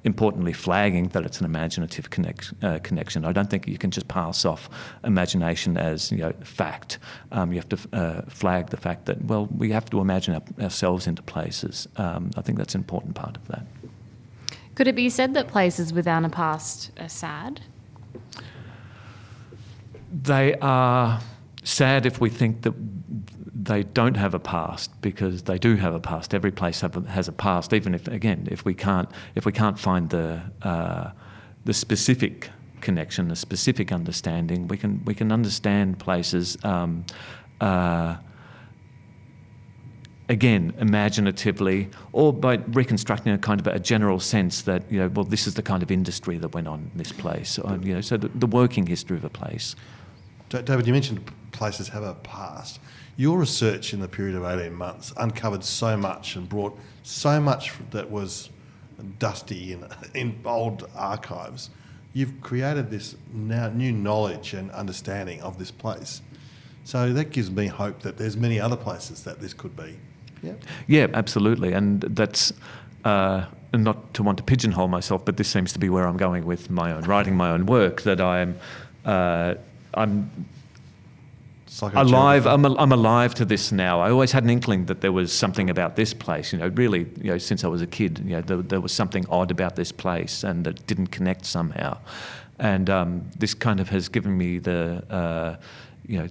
importantly 0.06 0.54
flagging 0.54 1.08
that 1.10 1.26
it's 1.26 1.40
an 1.40 1.46
imaginative 1.46 2.12
connect, 2.12 2.54
uh, 2.62 2.78
connection. 2.84 3.26
I 3.26 3.32
don't 3.32 3.50
think 3.50 3.68
you 3.68 3.78
can 3.78 3.90
just 3.90 4.08
pass 4.08 4.46
off 4.46 4.70
imagination 5.04 5.78
as 5.78 6.12
you 6.12 6.20
know 6.20 6.32
fact. 6.44 7.00
Um, 7.32 7.52
you 7.52 7.60
have 7.60 7.70
to 7.70 7.80
uh, 7.92 8.22
flag 8.30 8.70
the 8.70 8.78
fact 8.78 9.08
that 9.08 9.26
well 9.26 9.48
we 9.48 9.72
have 9.72 9.90
to 9.90 10.00
imagine 10.00 10.36
our, 10.36 10.64
ourselves 10.64 11.08
into 11.08 11.24
places. 11.24 11.88
Um, 11.98 12.30
I 12.38 12.42
think 12.42 12.60
that's 12.60 12.76
an 12.76 12.82
important 12.82 13.16
part 13.16 13.36
of 13.36 13.48
that. 13.48 13.66
Could 14.76 14.88
it 14.88 14.96
be 14.96 15.10
said 15.10 15.34
that 15.34 15.48
places 15.48 15.92
without 15.92 16.24
a 16.24 16.30
past 16.30 16.92
are 17.00 17.10
sad? 17.10 17.62
They 20.12 20.56
are 20.60 21.20
sad 21.64 22.06
if 22.06 22.22
we 22.22 22.30
think 22.30 22.62
that 22.62 22.74
they 23.56 23.84
don't 23.84 24.18
have 24.18 24.34
a 24.34 24.40
past 24.40 24.92
because 25.02 25.44
they 25.44 25.58
do 25.58 25.78
have 25.78 25.94
a 25.94 26.00
past. 26.00 26.34
Every 26.34 26.52
place 26.52 26.82
has 26.82 27.28
a 27.28 27.32
past, 27.32 27.72
even 27.72 27.96
if 27.96 28.08
again, 28.08 28.48
if 28.52 28.66
we 28.66 28.74
can't 28.74 29.10
if 29.36 29.46
we 29.46 29.54
can't 29.54 29.80
find 29.80 30.10
the 30.10 30.42
uh, 30.62 31.12
the 31.64 31.74
specific 31.74 32.50
connection, 32.82 33.30
the 33.30 33.36
specific 33.36 33.92
understanding, 33.94 34.68
we 34.68 34.78
can 34.78 35.04
we 35.06 35.16
can 35.16 35.32
understand 35.32 36.00
places. 36.00 36.58
Um, 36.64 37.06
uh, 37.62 38.18
again, 40.28 40.74
imaginatively, 40.80 41.90
or 42.12 42.34
by 42.34 42.56
reconstructing 42.56 43.32
a 43.32 43.38
kind 43.38 43.62
of 43.62 43.68
a 43.68 43.80
general 43.80 44.20
sense 44.20 44.64
that, 44.64 44.92
you 44.92 45.00
know, 45.00 45.08
well, 45.10 45.24
this 45.24 45.48
is 45.48 45.54
the 45.54 45.62
kind 45.62 45.84
of 45.84 45.92
industry 45.92 46.38
that 46.40 46.54
went 46.54 46.68
on 46.68 46.90
in 46.92 46.98
this 46.98 47.12
place, 47.12 47.60
or, 47.60 47.78
you 47.78 47.94
know, 47.94 48.02
so 48.02 48.18
the, 48.18 48.28
the 48.30 48.48
working 48.48 48.88
history 48.88 49.16
of 49.18 49.24
a 49.24 49.30
place. 49.30 49.76
David, 50.50 50.88
you 50.88 50.94
mentioned 50.94 51.32
places 51.52 51.90
have 51.90 52.04
a 52.04 52.16
past. 52.16 52.80
Your 53.18 53.38
research 53.38 53.94
in 53.94 54.02
the 54.02 54.08
period 54.08 54.36
of 54.36 54.44
18 54.44 54.74
months 54.74 55.14
uncovered 55.18 55.64
so 55.64 55.96
much 55.96 56.36
and 56.36 56.50
brought 56.50 56.78
so 57.04 57.40
much 57.40 57.74
that 57.92 58.10
was 58.10 58.50
dusty 59.20 59.74
in, 59.74 59.88
in 60.14 60.40
old 60.46 60.90
archives. 60.96 61.70
You've 62.14 62.42
created 62.42 62.90
this 62.90 63.16
now 63.34 63.70
new 63.70 63.92
knowledge 63.92 64.54
and 64.54 64.72
understanding 64.72 65.42
of 65.42 65.58
this 65.58 65.72
place. 65.72 66.22
So 66.84 67.14
that 67.14 67.32
gives 67.32 67.50
me 67.50 67.68
hope 67.68 68.02
that 68.02 68.18
there's 68.18 68.38
many 68.38 68.60
other 68.60 68.76
places 68.76 69.24
that 69.24 69.40
this 69.42 69.54
could 69.54 69.76
be. 69.76 69.98
Yeah. 70.44 70.54
Yeah, 70.88 71.08
absolutely, 71.14 71.74
and 71.74 72.02
that's 72.02 72.54
uh, 73.04 73.46
not 73.74 74.14
to 74.14 74.24
want 74.24 74.38
to 74.38 74.44
pigeonhole 74.44 74.88
myself, 74.88 75.26
but 75.26 75.38
this 75.38 75.48
seems 75.48 75.74
to 75.74 75.80
be 75.80 75.90
where 75.90 76.08
I'm 76.08 76.18
going 76.18 76.46
with 76.46 76.70
my 76.70 76.92
own 76.92 77.04
writing, 77.04 77.36
my 77.36 77.50
own 77.50 77.66
work. 77.66 78.04
That 78.04 78.22
I'm, 78.22 78.60
uh, 79.04 79.56
I'm 79.94 80.48
alive. 81.82 82.46
I'm, 82.48 82.66
I'm 82.66 82.92
alive 82.92 83.34
to 83.36 83.46
this 83.46 83.72
now. 83.72 84.02
I 84.02 84.12
always 84.12 84.32
had 84.32 84.44
an 84.44 84.50
inkling 84.50 84.86
that 84.86 85.02
there 85.02 85.12
was 85.12 85.32
something 85.32 85.70
about 85.70 85.96
this 85.96 86.14
place. 86.14 86.54
You 86.54 86.60
know, 86.60 86.68
really, 86.68 87.08
you 87.22 87.32
know, 87.32 87.38
since 87.38 87.64
I 87.64 87.68
was 87.68 87.82
a 87.82 87.88
kid, 87.88 88.20
you 88.20 88.36
know, 88.36 88.42
there, 88.42 88.62
there 88.62 88.82
was 88.82 88.92
something 88.92 89.26
odd 89.30 89.52
about 89.52 89.76
this 89.76 89.92
place, 89.92 90.44
and 90.44 90.66
that 90.66 90.86
didn't 90.88 91.08
connect 91.08 91.46
somehow. 91.46 91.98
And 92.60 92.90
um, 92.90 93.30
this 93.38 93.54
kind 93.54 93.80
of 93.80 93.90
has 93.90 94.08
given 94.08 94.38
me 94.38 94.60
the, 94.60 95.04
uh, 95.10 95.58
you 96.08 96.20
know, 96.20 96.28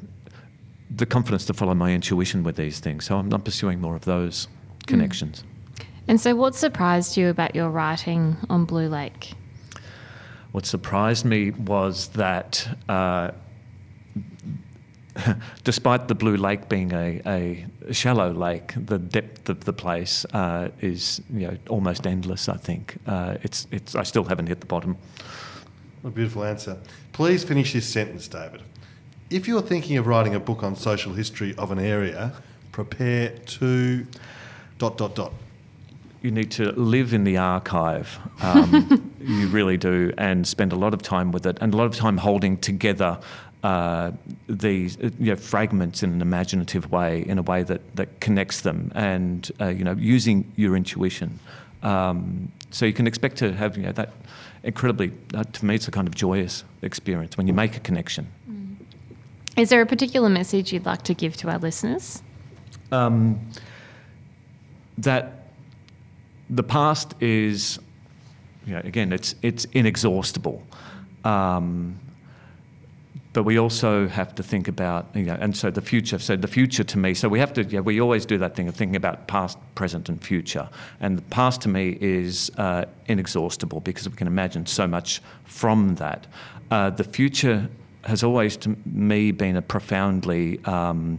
the 0.90 1.06
confidence 1.06 1.44
to 1.46 1.54
follow 1.54 1.74
my 1.74 1.92
intuition 1.92 2.42
with 2.42 2.56
these 2.56 2.80
things. 2.80 3.04
So 3.04 3.16
I'm, 3.18 3.32
I'm 3.32 3.42
pursuing 3.42 3.80
more 3.80 3.96
of 3.96 4.04
those 4.04 4.48
connections. 4.86 5.42
Mm. 5.42 5.84
And 6.06 6.20
so, 6.20 6.34
what 6.34 6.54
surprised 6.54 7.16
you 7.16 7.28
about 7.28 7.54
your 7.54 7.70
writing 7.70 8.36
on 8.50 8.66
Blue 8.66 8.88
Lake? 8.88 9.34
What 10.52 10.66
surprised 10.66 11.24
me 11.24 11.50
was 11.50 12.08
that. 12.08 12.68
Uh, 12.88 13.32
despite 15.64 16.08
the 16.08 16.14
Blue 16.14 16.36
Lake 16.36 16.68
being 16.68 16.92
a, 16.92 17.20
a, 17.26 17.92
shallow 17.92 18.32
lake, 18.32 18.74
the 18.76 18.98
depth 18.98 19.48
of 19.48 19.64
the 19.64 19.72
place 19.72 20.24
uh, 20.32 20.68
is 20.80 21.20
you 21.32 21.46
know 21.46 21.56
almost 21.68 22.06
endless. 22.06 22.48
I 22.48 22.56
think 22.56 22.96
uh, 23.06 23.36
it's 23.42 23.66
it's. 23.70 23.94
I 23.94 24.02
still 24.02 24.24
haven't 24.24 24.48
hit 24.48 24.60
the 24.60 24.66
bottom. 24.66 24.96
What 26.02 26.10
a 26.10 26.12
beautiful 26.12 26.44
answer. 26.44 26.78
Please 27.12 27.44
finish 27.44 27.72
this 27.72 27.88
sentence, 27.88 28.28
David. 28.28 28.62
If 29.30 29.48
you're 29.48 29.62
thinking 29.62 29.96
of 29.96 30.06
writing 30.06 30.34
a 30.34 30.40
book 30.40 30.62
on 30.62 30.76
social 30.76 31.14
history 31.14 31.54
of 31.56 31.70
an 31.70 31.78
area, 31.78 32.32
prepare 32.72 33.30
to 33.30 34.06
dot 34.78 34.98
dot 34.98 35.14
dot. 35.14 35.32
You 36.22 36.30
need 36.30 36.50
to 36.52 36.72
live 36.72 37.12
in 37.12 37.24
the 37.24 37.36
archive. 37.36 38.18
Um, 38.42 39.12
you 39.20 39.46
really 39.46 39.78
do, 39.78 40.12
and 40.18 40.46
spend 40.46 40.72
a 40.72 40.76
lot 40.76 40.92
of 40.92 41.00
time 41.00 41.32
with 41.32 41.46
it, 41.46 41.56
and 41.62 41.72
a 41.72 41.76
lot 41.76 41.86
of 41.86 41.96
time 41.96 42.18
holding 42.18 42.58
together 42.58 43.18
uh, 43.64 44.12
these 44.46 44.98
you 45.18 45.30
know, 45.30 45.36
fragments 45.36 46.02
in 46.02 46.12
an 46.12 46.20
imaginative 46.20 46.92
way, 46.92 47.24
in 47.26 47.38
a 47.38 47.42
way 47.42 47.62
that, 47.62 47.80
that 47.96 48.20
connects 48.20 48.60
them, 48.60 48.92
and 48.94 49.50
uh, 49.58 49.68
you 49.68 49.82
know, 49.82 49.92
using 49.92 50.52
your 50.54 50.76
intuition. 50.76 51.40
Um, 51.82 52.52
so 52.70 52.84
you 52.84 52.92
can 52.92 53.06
expect 53.06 53.38
to 53.38 53.54
have 53.54 53.78
you 53.78 53.84
know, 53.84 53.92
that 53.92 54.12
incredibly, 54.64 55.12
uh, 55.32 55.44
to 55.44 55.64
me, 55.64 55.76
it's 55.76 55.88
a 55.88 55.90
kind 55.90 56.06
of 56.06 56.14
joyous 56.14 56.62
experience 56.82 57.38
when 57.38 57.46
you 57.46 57.54
make 57.54 57.74
a 57.74 57.80
connection. 57.80 58.26
Is 59.56 59.70
there 59.70 59.80
a 59.80 59.86
particular 59.86 60.28
message 60.28 60.70
you'd 60.70 60.84
like 60.84 61.02
to 61.02 61.14
give 61.14 61.36
to 61.38 61.48
our 61.48 61.58
listeners? 61.58 62.22
Um, 62.92 63.40
that 64.98 65.48
the 66.50 66.62
past 66.62 67.14
is, 67.20 67.78
you 68.66 68.74
know, 68.74 68.82
again, 68.84 69.10
it's 69.10 69.34
it's 69.40 69.64
inexhaustible. 69.72 70.62
Um, 71.24 71.98
but 73.34 73.42
we 73.42 73.58
also 73.58 74.06
have 74.06 74.32
to 74.36 74.44
think 74.44 74.68
about, 74.68 75.08
you 75.12 75.24
know, 75.24 75.36
and 75.40 75.56
so 75.56 75.68
the 75.68 75.82
future. 75.82 76.20
So 76.20 76.36
the 76.36 76.48
future 76.48 76.84
to 76.84 76.98
me, 76.98 77.14
so 77.14 77.28
we 77.28 77.40
have 77.40 77.52
to, 77.54 77.64
yeah, 77.64 77.80
we 77.80 78.00
always 78.00 78.24
do 78.24 78.38
that 78.38 78.54
thing 78.54 78.68
of 78.68 78.76
thinking 78.76 78.94
about 78.94 79.26
past, 79.26 79.58
present, 79.74 80.08
and 80.08 80.22
future. 80.24 80.70
And 81.00 81.18
the 81.18 81.22
past 81.22 81.60
to 81.62 81.68
me 81.68 81.98
is 82.00 82.52
uh, 82.58 82.84
inexhaustible 83.06 83.80
because 83.80 84.08
we 84.08 84.14
can 84.14 84.28
imagine 84.28 84.66
so 84.66 84.86
much 84.86 85.20
from 85.44 85.96
that. 85.96 86.28
Uh, 86.70 86.90
the 86.90 87.02
future 87.02 87.68
has 88.04 88.22
always, 88.22 88.56
to 88.58 88.76
me, 88.86 89.32
been 89.32 89.56
a 89.56 89.62
profoundly 89.62 90.64
um, 90.64 91.18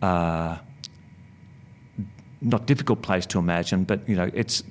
uh, 0.00 0.56
not 2.40 2.64
difficult 2.64 3.02
place 3.02 3.26
to 3.26 3.38
imagine, 3.38 3.84
but 3.84 4.08
you 4.08 4.16
know, 4.16 4.30
it's 4.32 4.62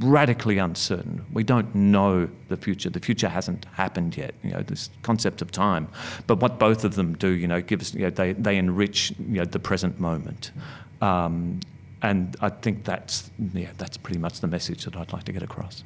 radically 0.00 0.58
uncertain. 0.58 1.24
We 1.32 1.44
don't 1.44 1.74
know 1.74 2.28
the 2.48 2.56
future. 2.56 2.90
The 2.90 3.00
future 3.00 3.28
hasn't 3.28 3.66
happened 3.72 4.16
yet. 4.16 4.34
You 4.42 4.50
know, 4.50 4.62
this 4.62 4.90
concept 5.02 5.42
of 5.42 5.52
time. 5.52 5.88
But 6.26 6.40
what 6.40 6.58
both 6.58 6.84
of 6.84 6.94
them 6.94 7.14
do, 7.14 7.28
you 7.28 7.46
know, 7.46 7.60
gives 7.60 7.94
you 7.94 8.02
know, 8.02 8.10
they 8.10 8.32
they 8.32 8.56
enrich 8.56 9.12
you 9.18 9.36
know 9.36 9.44
the 9.44 9.58
present 9.58 10.00
moment. 10.00 10.50
Um, 11.00 11.60
and 12.02 12.36
I 12.40 12.48
think 12.48 12.84
that's 12.84 13.30
yeah, 13.52 13.70
that's 13.76 13.96
pretty 13.96 14.18
much 14.18 14.40
the 14.40 14.46
message 14.46 14.84
that 14.84 14.96
I'd 14.96 15.12
like 15.12 15.24
to 15.24 15.32
get 15.32 15.42
across. 15.42 15.84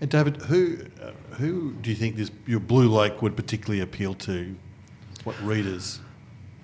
And 0.00 0.08
David, 0.08 0.36
who 0.42 0.78
uh, 1.02 1.10
who 1.34 1.72
do 1.74 1.90
you 1.90 1.96
think 1.96 2.16
this 2.16 2.30
your 2.46 2.60
Blue 2.60 2.88
Lake 2.88 3.20
would 3.22 3.36
particularly 3.36 3.80
appeal 3.80 4.14
to? 4.14 4.54
What 5.24 5.40
readers? 5.42 6.00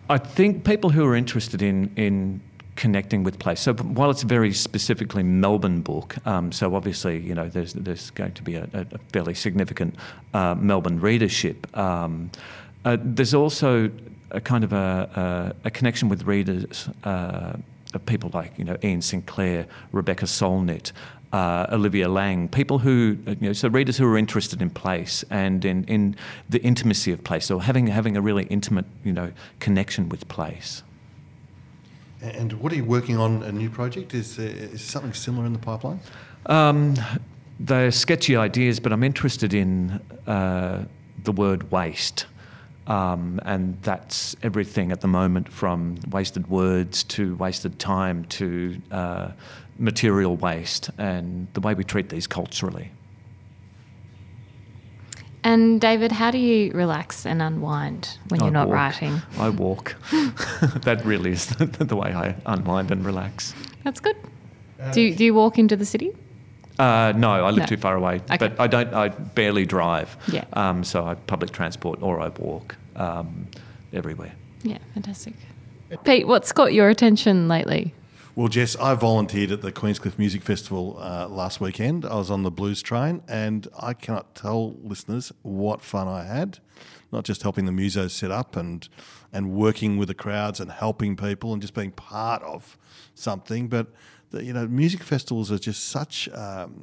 I 0.09 0.19
think 0.19 0.65
people 0.65 0.91
who 0.91 1.05
are 1.05 1.17
interested 1.17 1.61
in 1.61 1.91
in 1.97 2.41
connecting 2.77 3.23
with 3.23 3.39
place. 3.39 3.61
So 3.61 3.73
while 3.75 4.11
it's 4.11 4.23
a 4.23 4.27
very 4.27 4.53
specifically 4.53 5.23
Melbourne 5.23 5.81
book, 5.81 6.17
um, 6.27 6.53
so 6.53 6.75
obviously 6.75 7.21
you 7.21 7.35
know 7.35 7.49
there's 7.49 7.73
there's 7.75 8.11
going 8.11 8.33
to 8.33 8.43
be 8.43 8.57
a, 8.57 8.69
a 8.73 8.99
fairly 9.13 9.35
significant 9.35 9.95
uh, 10.33 10.55
Melbourne 10.55 11.01
readership. 11.01 11.67
Um, 11.77 12.31
uh, 12.85 12.97
there's 13.01 13.35
also 13.35 13.91
a 14.31 14.41
kind 14.41 14.65
of 14.65 14.73
a, 14.73 15.55
a, 15.65 15.69
a 15.69 15.71
connection 15.71 16.09
with 16.09 16.25
readers 16.25 16.89
uh, 17.05 17.57
of 17.95 18.07
people 18.07 18.31
like 18.35 18.59
you 18.59 18.65
know 18.65 18.77
Iain 18.83 19.03
Sinclair, 19.03 19.67
Rebecca 19.93 20.27
Solnit, 20.27 20.93
uh, 21.35 21.67
Olivia 21.73 22.09
Laing, 22.09 22.49
people 22.49 22.79
who, 22.79 23.19
you 23.27 23.37
know, 23.41 23.53
so 23.53 23.69
readers 23.69 23.97
who 23.97 24.07
are 24.07 24.17
interested 24.17 24.63
in 24.63 24.71
place 24.71 25.25
and 25.31 25.65
in, 25.65 25.83
in 25.85 26.15
the 26.49 26.63
intimacy 26.63 27.11
of 27.11 27.25
place, 27.25 27.51
or 27.51 27.61
having 27.63 27.89
having 27.89 28.17
a 28.17 28.21
really 28.21 28.45
intimate, 28.45 28.85
you 29.03 29.13
know, 29.13 29.33
connection 29.59 30.09
with 30.09 30.29
place. 30.29 30.85
And 32.33 32.53
what 32.55 32.73
are 32.73 32.77
you 32.77 32.85
working 32.85 33.19
on? 33.19 33.43
A 33.43 33.53
new 33.53 33.71
project? 33.71 34.15
Is 34.15 34.39
is 34.39 34.81
something 34.83 35.13
similar 35.13 35.47
in 35.47 35.53
the 35.53 35.59
pipeline? 35.59 36.01
Um, 36.47 36.95
they're 37.61 37.91
sketchy 37.91 38.37
ideas, 38.37 38.81
but 38.81 38.93
I'm 38.93 39.03
interested 39.05 39.55
in 39.55 40.01
uh, 40.27 40.85
the 41.23 41.33
word 41.33 41.71
waste. 41.71 42.27
Um, 42.87 43.41
and 43.47 43.81
that's 43.83 44.37
everything 44.43 44.93
at 44.93 45.01
the 45.01 45.09
moment 45.09 45.51
from 45.51 45.97
wasted 46.11 46.49
words 46.49 47.03
to 47.05 47.35
wasted 47.37 47.79
time 47.79 48.25
to 48.27 48.81
uh, 48.91 49.33
material 49.79 50.37
waste 50.37 50.91
and 50.99 51.49
the 51.55 51.61
way 51.61 51.75
we 51.75 51.85
treat 51.85 52.11
these 52.11 52.27
culturally. 52.27 52.91
And 55.45 55.79
David, 55.79 56.11
how 56.11 56.31
do 56.31 56.39
you 56.39 56.73
relax 56.73 57.27
and 57.27 57.43
unwind 57.43 58.19
when 58.29 58.41
you're 58.41 58.51
not 58.51 58.69
walk. 58.69 58.75
writing? 58.75 59.21
I 59.39 59.51
walk. 59.51 59.95
that 60.11 61.03
really 61.05 61.33
is 61.33 61.47
the, 61.57 61.67
the, 61.67 61.95
way 61.95 62.15
I 62.15 62.35
unwind 62.47 62.91
and 62.91 63.05
relax. 63.05 63.55
That's 63.85 64.01
good. 64.01 64.17
Do 64.93 65.03
you, 65.03 65.15
do 65.15 65.23
you 65.23 65.35
walk 65.35 65.59
into 65.59 65.77
the 65.77 65.85
city? 65.85 66.13
Uh, 66.79 67.13
no, 67.15 67.31
I 67.31 67.51
live 67.51 67.61
No. 67.61 67.67
too 67.67 67.77
far 67.77 67.95
away. 67.95 68.17
Okay. 68.17 68.37
But 68.39 68.59
I 68.59 68.67
don't. 68.67 68.93
I 68.93 69.09
barely 69.09 69.65
drive. 69.65 70.17
Yeah. 70.29 70.45
Um, 70.55 70.83
so 70.83 71.07
I 71.07 71.15
public 71.15 71.53
transport 71.53 72.03
or 72.03 72.21
I 72.21 72.29
walk 72.29 72.77
um, 72.97 73.47
everywhere. 73.93 74.33
Yeah, 74.63 74.79
fantastic. 74.95 75.35
Pete, 76.05 76.27
what's 76.27 76.51
got 76.53 76.73
your 76.73 76.89
attention 76.89 77.47
lately? 77.49 77.95
Well, 78.37 78.49
Jess, 78.49 78.75
I 78.75 78.95
volunteered 78.95 79.53
at 79.53 79.63
the 79.63 79.71
Queenscliff 79.71 80.19
Music 80.19 80.43
Festival 80.43 80.97
uh, 80.99 81.29
last 81.29 81.61
weekend. 81.61 82.05
I 82.05 82.17
was 82.17 82.33
on 82.33 82.43
the 82.43 82.51
blues 82.51 82.83
train, 82.83 83.23
and 83.29 83.69
I 83.79 83.95
cannot 83.95 84.35
tell 84.35 84.75
listeners 84.83 85.33
what 85.43 85.83
fun 85.83 86.09
I 86.09 86.25
had. 86.25 86.59
Not 87.13 87.23
just 87.23 87.45
helping 87.45 87.65
the 87.65 87.71
musos 87.71 88.11
set 88.11 88.33
up 88.33 88.57
and 88.57 88.89
and 89.33 89.53
working 89.53 89.99
with 89.99 90.09
the 90.09 90.15
crowds 90.15 90.59
and 90.59 90.73
helping 90.73 91.15
people 91.15 91.53
and 91.53 91.63
just 91.63 91.75
being 91.75 91.93
part 91.93 92.43
of 92.43 92.77
something, 93.15 93.69
but 93.69 93.87
the, 94.33 94.43
you 94.43 94.53
know, 94.53 94.67
music 94.67 95.05
festivals 95.05 95.53
are 95.53 95.59
just 95.59 95.85
such 95.85 96.29
um, 96.31 96.83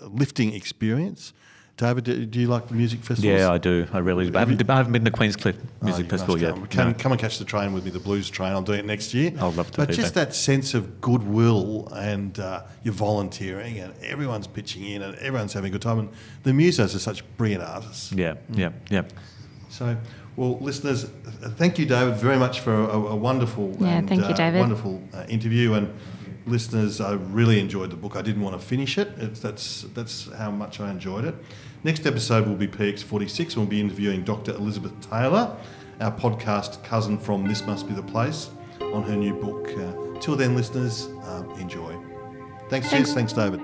a 0.00 0.06
lifting 0.06 0.54
experience. 0.54 1.34
David, 1.76 2.04
do, 2.04 2.24
do 2.24 2.40
you 2.40 2.46
like 2.46 2.68
the 2.68 2.74
music 2.74 3.00
festivals? 3.00 3.38
Yeah, 3.38 3.50
I 3.52 3.58
do. 3.58 3.86
I 3.92 3.98
really 3.98 4.30
do. 4.30 4.36
I 4.36 4.40
haven't, 4.40 4.70
I 4.70 4.76
haven't 4.76 4.92
been 4.94 5.04
to 5.04 5.10
Queenscliff 5.10 5.56
Oh, 5.82 5.84
Music 5.84 6.04
you 6.04 6.08
Festival 6.10 6.36
must 6.36 6.42
yet. 6.42 6.54
Come. 6.54 6.66
Come, 6.68 6.88
No. 6.88 6.94
come 6.98 7.12
and 7.12 7.20
catch 7.20 7.38
the 7.38 7.44
train 7.44 7.74
with 7.74 7.84
me, 7.84 7.90
the 7.90 7.98
blues 8.00 8.30
train. 8.30 8.52
I'll 8.52 8.62
do 8.62 8.72
it 8.72 8.86
next 8.86 9.12
year. 9.12 9.30
I'd 9.38 9.54
love 9.56 9.70
to 9.72 9.76
But 9.76 9.88
do 9.90 9.94
just 9.94 10.14
that. 10.14 10.28
that 10.28 10.34
sense 10.34 10.72
of 10.72 11.02
goodwill 11.02 11.88
and 11.94 12.38
uh, 12.38 12.62
you're 12.82 12.94
volunteering 12.94 13.78
and 13.78 13.92
everyone's 14.02 14.46
pitching 14.46 14.84
in 14.86 15.02
and 15.02 15.16
everyone's 15.18 15.52
having 15.52 15.68
a 15.68 15.72
good 15.72 15.82
time. 15.82 15.98
And 15.98 16.08
the 16.44 16.52
musos 16.52 16.94
are 16.94 16.98
such 16.98 17.22
brilliant 17.36 17.62
artists. 17.62 18.10
Yeah, 18.10 18.36
yeah, 18.54 18.70
yeah. 18.88 19.02
So, 19.68 19.98
well, 20.36 20.58
listeners, 20.60 21.04
uh, 21.04 21.50
thank 21.56 21.78
you, 21.78 21.84
David, 21.84 22.16
very 22.16 22.38
much 22.38 22.60
for 22.60 22.72
a, 22.72 22.96
a 22.96 23.16
wonderful, 23.16 23.76
Yeah, 23.80 23.98
and, 23.98 24.08
thank 24.08 24.22
you, 24.22 24.28
uh, 24.28 24.32
David. 24.34 24.60
wonderful 24.60 25.02
uh, 25.12 25.24
interview. 25.28 25.74
And 25.74 25.92
listeners, 26.46 27.00
I 27.00 27.14
really 27.14 27.60
enjoyed 27.60 27.90
the 27.90 27.96
book. 27.96 28.16
I 28.16 28.22
didn't 28.22 28.42
want 28.42 28.58
to 28.58 28.64
finish 28.64 28.98
it. 28.98 29.08
It's, 29.18 29.40
that's 29.40 29.82
that's 29.94 30.32
how 30.32 30.50
much 30.50 30.80
I 30.80 30.90
enjoyed 30.90 31.24
it. 31.24 31.34
Next 31.84 32.06
episode 32.06 32.46
will 32.46 32.56
be 32.56 32.66
PX46, 32.66 33.38
and 33.48 33.56
we'll 33.56 33.66
be 33.66 33.80
interviewing 33.80 34.24
Dr. 34.24 34.52
Elizabeth 34.52 34.92
Taylor, 35.08 35.56
our 36.00 36.12
podcast 36.12 36.82
cousin 36.82 37.18
from 37.18 37.46
This 37.46 37.64
Must 37.66 37.86
Be 37.86 37.94
the 37.94 38.02
Place, 38.02 38.50
on 38.80 39.02
her 39.04 39.16
new 39.16 39.34
book. 39.34 39.68
Uh, 39.70 40.18
till 40.20 40.36
then, 40.36 40.56
listeners, 40.56 41.06
um, 41.24 41.50
enjoy. 41.60 41.96
Thanks, 42.68 42.88
Thanks. 42.88 43.08
Jess. 43.08 43.14
Thanks, 43.14 43.32
David. 43.32 43.60